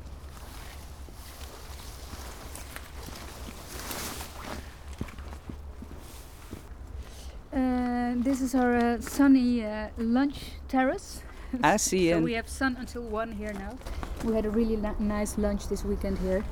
Uh, 7.53 8.13
this 8.17 8.41
is 8.41 8.55
our 8.55 8.75
uh, 8.75 8.99
sunny 8.99 9.63
uh, 9.63 9.89
lunch 9.97 10.37
terrace. 10.67 11.21
I 11.61 11.77
see. 11.87 12.09
So 12.09 12.19
we 12.19 12.33
have 12.33 12.49
sun 12.49 12.75
until 12.79 13.03
one 13.03 13.31
here 13.31 13.53
now. 13.53 13.77
We 14.23 14.33
had 14.33 14.45
a 14.45 14.49
really 14.49 14.77
nice 14.99 15.37
lunch 15.37 15.67
this 15.67 15.83
weekend 15.83 16.17
here, 16.19 16.43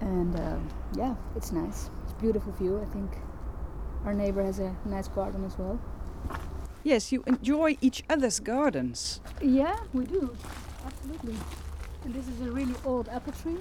and 0.00 0.34
um, 0.40 0.68
yeah, 0.96 1.14
it's 1.36 1.52
nice. 1.52 1.90
It's 2.04 2.12
a 2.12 2.20
beautiful 2.22 2.52
view. 2.52 2.80
I 2.80 2.86
think 2.92 3.10
our 4.06 4.14
neighbor 4.14 4.42
has 4.42 4.60
a 4.60 4.74
nice 4.86 5.08
garden 5.08 5.44
as 5.44 5.58
well. 5.58 5.78
yes, 6.84 7.12
you 7.12 7.22
enjoy 7.26 7.76
each 7.80 8.02
other's 8.08 8.40
gardens. 8.40 9.20
Yeah, 9.42 9.76
we 9.92 10.04
do. 10.06 10.34
Absolutely. 10.86 11.36
And 12.04 12.14
this 12.14 12.28
is 12.28 12.40
a 12.42 12.50
really 12.50 12.74
old 12.84 13.08
apple 13.08 13.32
tree. 13.32 13.58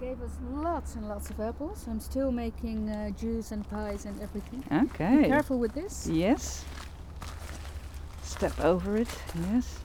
Gave 0.00 0.22
us 0.22 0.30
lots 0.52 0.94
and 0.94 1.08
lots 1.08 1.28
of 1.30 1.40
apples. 1.40 1.86
I'm 1.88 1.98
still 2.00 2.30
making 2.30 2.88
uh, 2.88 3.10
juice 3.10 3.50
and 3.50 3.68
pies 3.68 4.04
and 4.04 4.20
everything. 4.22 4.62
Okay. 4.72 5.22
Be 5.22 5.28
careful 5.28 5.58
with 5.58 5.74
this. 5.74 6.06
Yes. 6.06 6.64
Step 8.22 8.58
over 8.60 8.96
it. 8.96 9.08
Yes. 9.50 9.80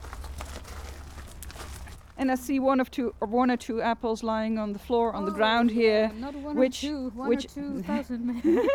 And 2.16 2.30
I 2.30 2.36
see 2.36 2.60
one 2.60 2.78
of 2.78 2.92
two, 2.92 3.12
or 3.20 3.26
one 3.26 3.50
or 3.50 3.56
two 3.56 3.82
apples 3.82 4.22
lying 4.22 4.56
on 4.56 4.72
the 4.72 4.78
floor 4.78 5.12
on 5.12 5.24
the 5.24 5.32
Oh, 5.32 5.34
ground 5.34 5.72
yeah, 5.72 5.76
here. 5.80 6.12
Not 6.16 6.34
one 6.36 6.54
which- 6.56 6.84
or 6.84 6.86
two, 6.86 7.10
one 7.16 7.28
which- 7.28 7.46
or 7.46 7.48
two 7.48 7.82
thousand 7.86 8.24
maybe. 8.24 8.68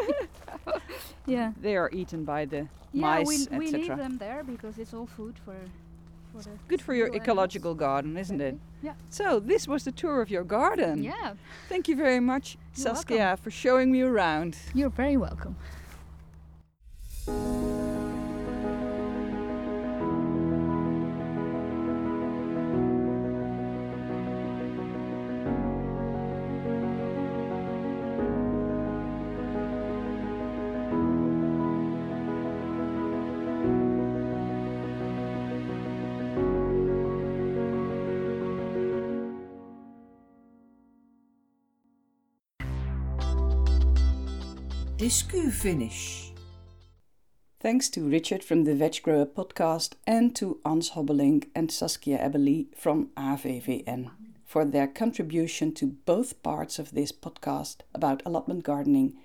yeah. 1.25 1.53
They 1.61 1.77
are 1.77 1.89
eaten 1.93 2.25
by 2.25 2.43
the 2.45 2.67
Yeah, 2.91 3.01
mice, 3.01 3.47
we, 3.49 3.57
we 3.57 3.71
leave 3.71 3.87
them 3.95 4.17
there 4.17 4.43
because 4.43 4.77
it's 4.77 4.93
all 4.93 5.07
food 5.07 5.35
for, 5.45 5.53
the 5.53 5.69
Good 6.67 6.81
for 6.81 6.93
your 6.93 7.13
ecological 7.15 7.73
garden, 7.75 8.17
isn't 8.17 8.39
it? 8.41 8.57
Yeah. 8.81 8.93
So 9.09 9.39
this 9.39 9.67
was 9.67 9.83
the 9.83 9.91
tour 9.91 10.21
of 10.21 10.29
your 10.29 10.43
garden. 10.43 11.03
Yeah, 11.03 11.33
Thank 11.67 11.87
you 11.87 11.95
very 11.95 12.19
much, 12.19 12.57
You're 12.75 12.95
Saskia, 12.95 13.37
for 13.41 13.51
showing 13.51 13.91
me 13.91 14.01
around. 14.01 14.55
you're 14.73 14.89
very 14.89 15.17
welcome. 15.17 15.55
Discu 45.09 45.51
finish. 45.51 46.31
Thanks 47.59 47.89
to 47.89 48.07
Richard 48.07 48.43
from 48.43 48.65
the 48.65 48.75
Veg 48.75 49.01
Grower 49.01 49.25
podcast 49.25 49.93
and 50.05 50.35
to 50.35 50.59
Ans 50.63 50.91
Hobbelink 50.91 51.47
and 51.55 51.71
Saskia 51.71 52.19
Ebeli 52.19 52.67
from 52.75 53.07
AVVN 53.17 54.11
for 54.45 54.65
their 54.65 54.85
contribution 54.85 55.73
to 55.73 55.87
both 56.05 56.43
parts 56.43 56.77
of 56.77 56.91
this 56.91 57.11
podcast 57.11 57.77
about 57.95 58.21
allotment 58.23 58.63
gardening 58.63 59.15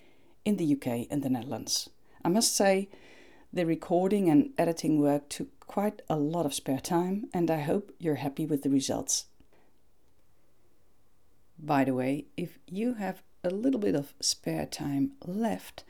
in 0.46 0.56
the 0.56 0.72
UK 0.72 1.06
and 1.10 1.22
the 1.22 1.28
Netherlands. 1.28 1.90
I 2.24 2.30
must 2.30 2.56
say, 2.56 2.88
the 3.52 3.66
recording 3.66 4.30
and 4.30 4.54
editing 4.56 5.02
work 5.02 5.28
took 5.28 5.60
quite 5.66 6.00
a 6.08 6.16
lot 6.16 6.46
of 6.46 6.54
spare 6.54 6.80
time, 6.80 7.28
and 7.34 7.50
I 7.50 7.60
hope 7.60 7.92
you're 7.98 8.24
happy 8.24 8.46
with 8.46 8.62
the 8.62 8.70
results. 8.70 9.26
By 11.58 11.84
the 11.84 11.92
way, 11.92 12.28
if 12.38 12.58
you 12.70 12.94
have 12.94 13.22
a 13.44 13.50
little 13.50 13.80
bit 13.80 13.94
of 13.94 14.14
spare 14.20 14.66
time 14.66 15.12
left, 15.26 15.84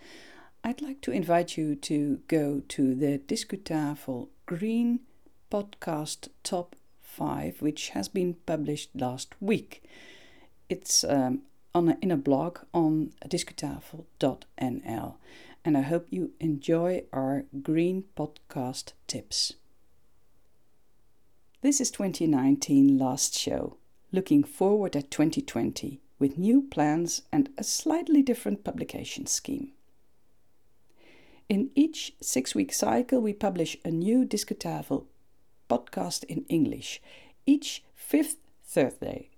I'd 0.65 0.83
like 0.83 1.01
to 1.03 1.13
invite 1.13 1.57
you 1.57 1.77
to 1.77 2.21
go 2.27 2.63
to 2.69 2.95
the 2.95 3.19
Discutafel 3.19 4.29
Green 4.47 5.01
Podcast 5.51 6.29
Top 6.43 6.75
5, 7.03 7.63
which 7.63 7.91
has 7.91 8.09
been 8.09 8.35
published 8.47 8.91
last 8.95 9.35
week. 9.41 9.85
It's 10.69 11.05
um, 11.05 11.43
on 11.75 11.91
a, 11.91 11.99
in 12.03 12.11
a 12.11 12.17
blog 12.17 12.59
on 12.73 13.13
discutafel.nl, 13.29 15.15
and 15.65 15.77
I 15.77 15.83
hope 15.83 16.07
you 16.11 16.33
enjoy 16.41 17.05
our 17.13 17.45
green 17.63 18.05
podcast 18.17 18.93
tips. 19.07 19.53
This 21.63 21.81
is 21.81 21.91
2019 21.91 22.99
last 22.99 23.39
show, 23.39 23.77
looking 24.13 24.45
forward 24.45 24.97
at 24.97 25.11
2020 25.11 26.01
with 26.19 26.39
new 26.39 26.63
plans 26.63 27.23
and 27.33 27.49
a 27.59 27.65
slightly 27.65 28.23
different 28.23 28.65
publication 28.65 29.27
scheme. 29.27 29.73
In 31.49 31.71
each 31.75 32.15
six 32.21 32.55
week 32.55 32.73
cycle, 32.73 33.21
we 33.21 33.33
publish 33.33 33.77
a 33.85 33.91
new 33.91 34.25
Discutafel 34.25 35.05
podcast 35.69 36.25
in 36.25 36.45
English, 36.49 37.03
each 37.47 37.85
fifth 37.95 38.37
Thursday, 38.65 39.29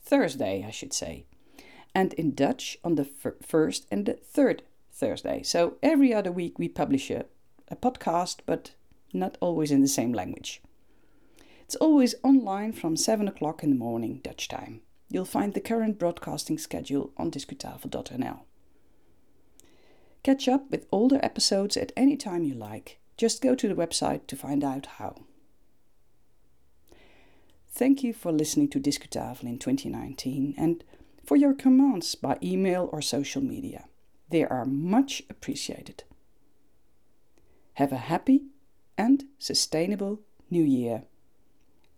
Thursday, 0.00 0.64
I 0.66 0.70
should 0.70 0.92
say, 0.92 1.24
and 1.94 2.12
in 2.14 2.34
Dutch 2.34 2.78
on 2.84 2.94
the 2.94 3.04
fir- 3.04 3.36
first 3.42 3.86
and 3.90 4.06
the 4.06 4.14
third 4.14 4.62
Thursday. 4.92 5.42
So 5.42 5.76
every 5.82 6.14
other 6.14 6.32
week 6.32 6.58
we 6.58 6.68
publish 6.68 7.10
a, 7.10 7.24
a 7.68 7.76
podcast, 7.76 8.38
but 8.46 8.72
not 9.12 9.36
always 9.40 9.70
in 9.70 9.80
the 9.80 9.88
same 9.88 10.12
language. 10.12 10.62
It's 11.60 11.76
always 11.76 12.14
online 12.22 12.72
from 12.72 12.96
7 12.96 13.28
o'clock 13.28 13.62
in 13.62 13.70
the 13.70 13.76
morning, 13.76 14.20
Dutch 14.22 14.48
time. 14.48 14.80
You'll 15.10 15.24
find 15.24 15.54
the 15.54 15.60
current 15.60 15.98
broadcasting 15.98 16.58
schedule 16.58 17.12
on 17.16 17.30
discutafel.nl. 17.30 18.40
Catch 20.22 20.48
up 20.48 20.70
with 20.70 20.86
older 20.92 21.18
episodes 21.22 21.76
at 21.76 21.92
any 21.96 22.16
time 22.16 22.44
you 22.44 22.54
like. 22.54 22.98
Just 23.16 23.40
go 23.42 23.54
to 23.54 23.68
the 23.68 23.74
website 23.74 24.26
to 24.26 24.36
find 24.36 24.62
out 24.62 24.86
how. 24.98 25.24
Thank 27.70 28.02
you 28.02 28.12
for 28.12 28.32
listening 28.32 28.68
to 28.70 28.80
Discutafel 28.80 29.44
in 29.44 29.58
2019 29.58 30.54
and 30.58 30.84
for 31.24 31.36
your 31.36 31.54
comments 31.54 32.14
by 32.14 32.36
email 32.42 32.88
or 32.92 33.00
social 33.00 33.42
media. 33.42 33.84
They 34.30 34.44
are 34.44 34.64
much 34.64 35.22
appreciated. 35.30 36.04
Have 37.74 37.92
a 37.92 37.96
happy 37.96 38.42
and 38.96 39.24
sustainable 39.38 40.20
new 40.50 40.64
year 40.64 41.04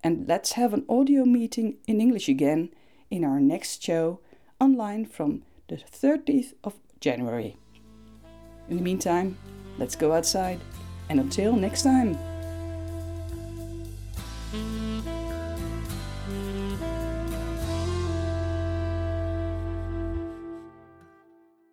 and 0.03 0.27
let's 0.27 0.53
have 0.53 0.73
an 0.73 0.85
audio 0.89 1.25
meeting 1.25 1.77
in 1.87 2.01
English 2.01 2.29
again 2.29 2.71
in 3.11 3.25
our 3.25 3.41
next 3.41 3.83
show 3.83 4.21
online 4.61 5.05
from 5.05 5.43
the 5.69 5.77
30th 5.77 6.55
of 6.63 6.75
January. 7.01 7.57
In 8.69 8.77
the 8.77 8.83
meantime, 8.83 9.37
let's 9.79 9.97
go 9.97 10.13
outside 10.13 10.61
and 11.09 11.19
until 11.19 11.53
next 11.53 11.83
time. 11.83 12.17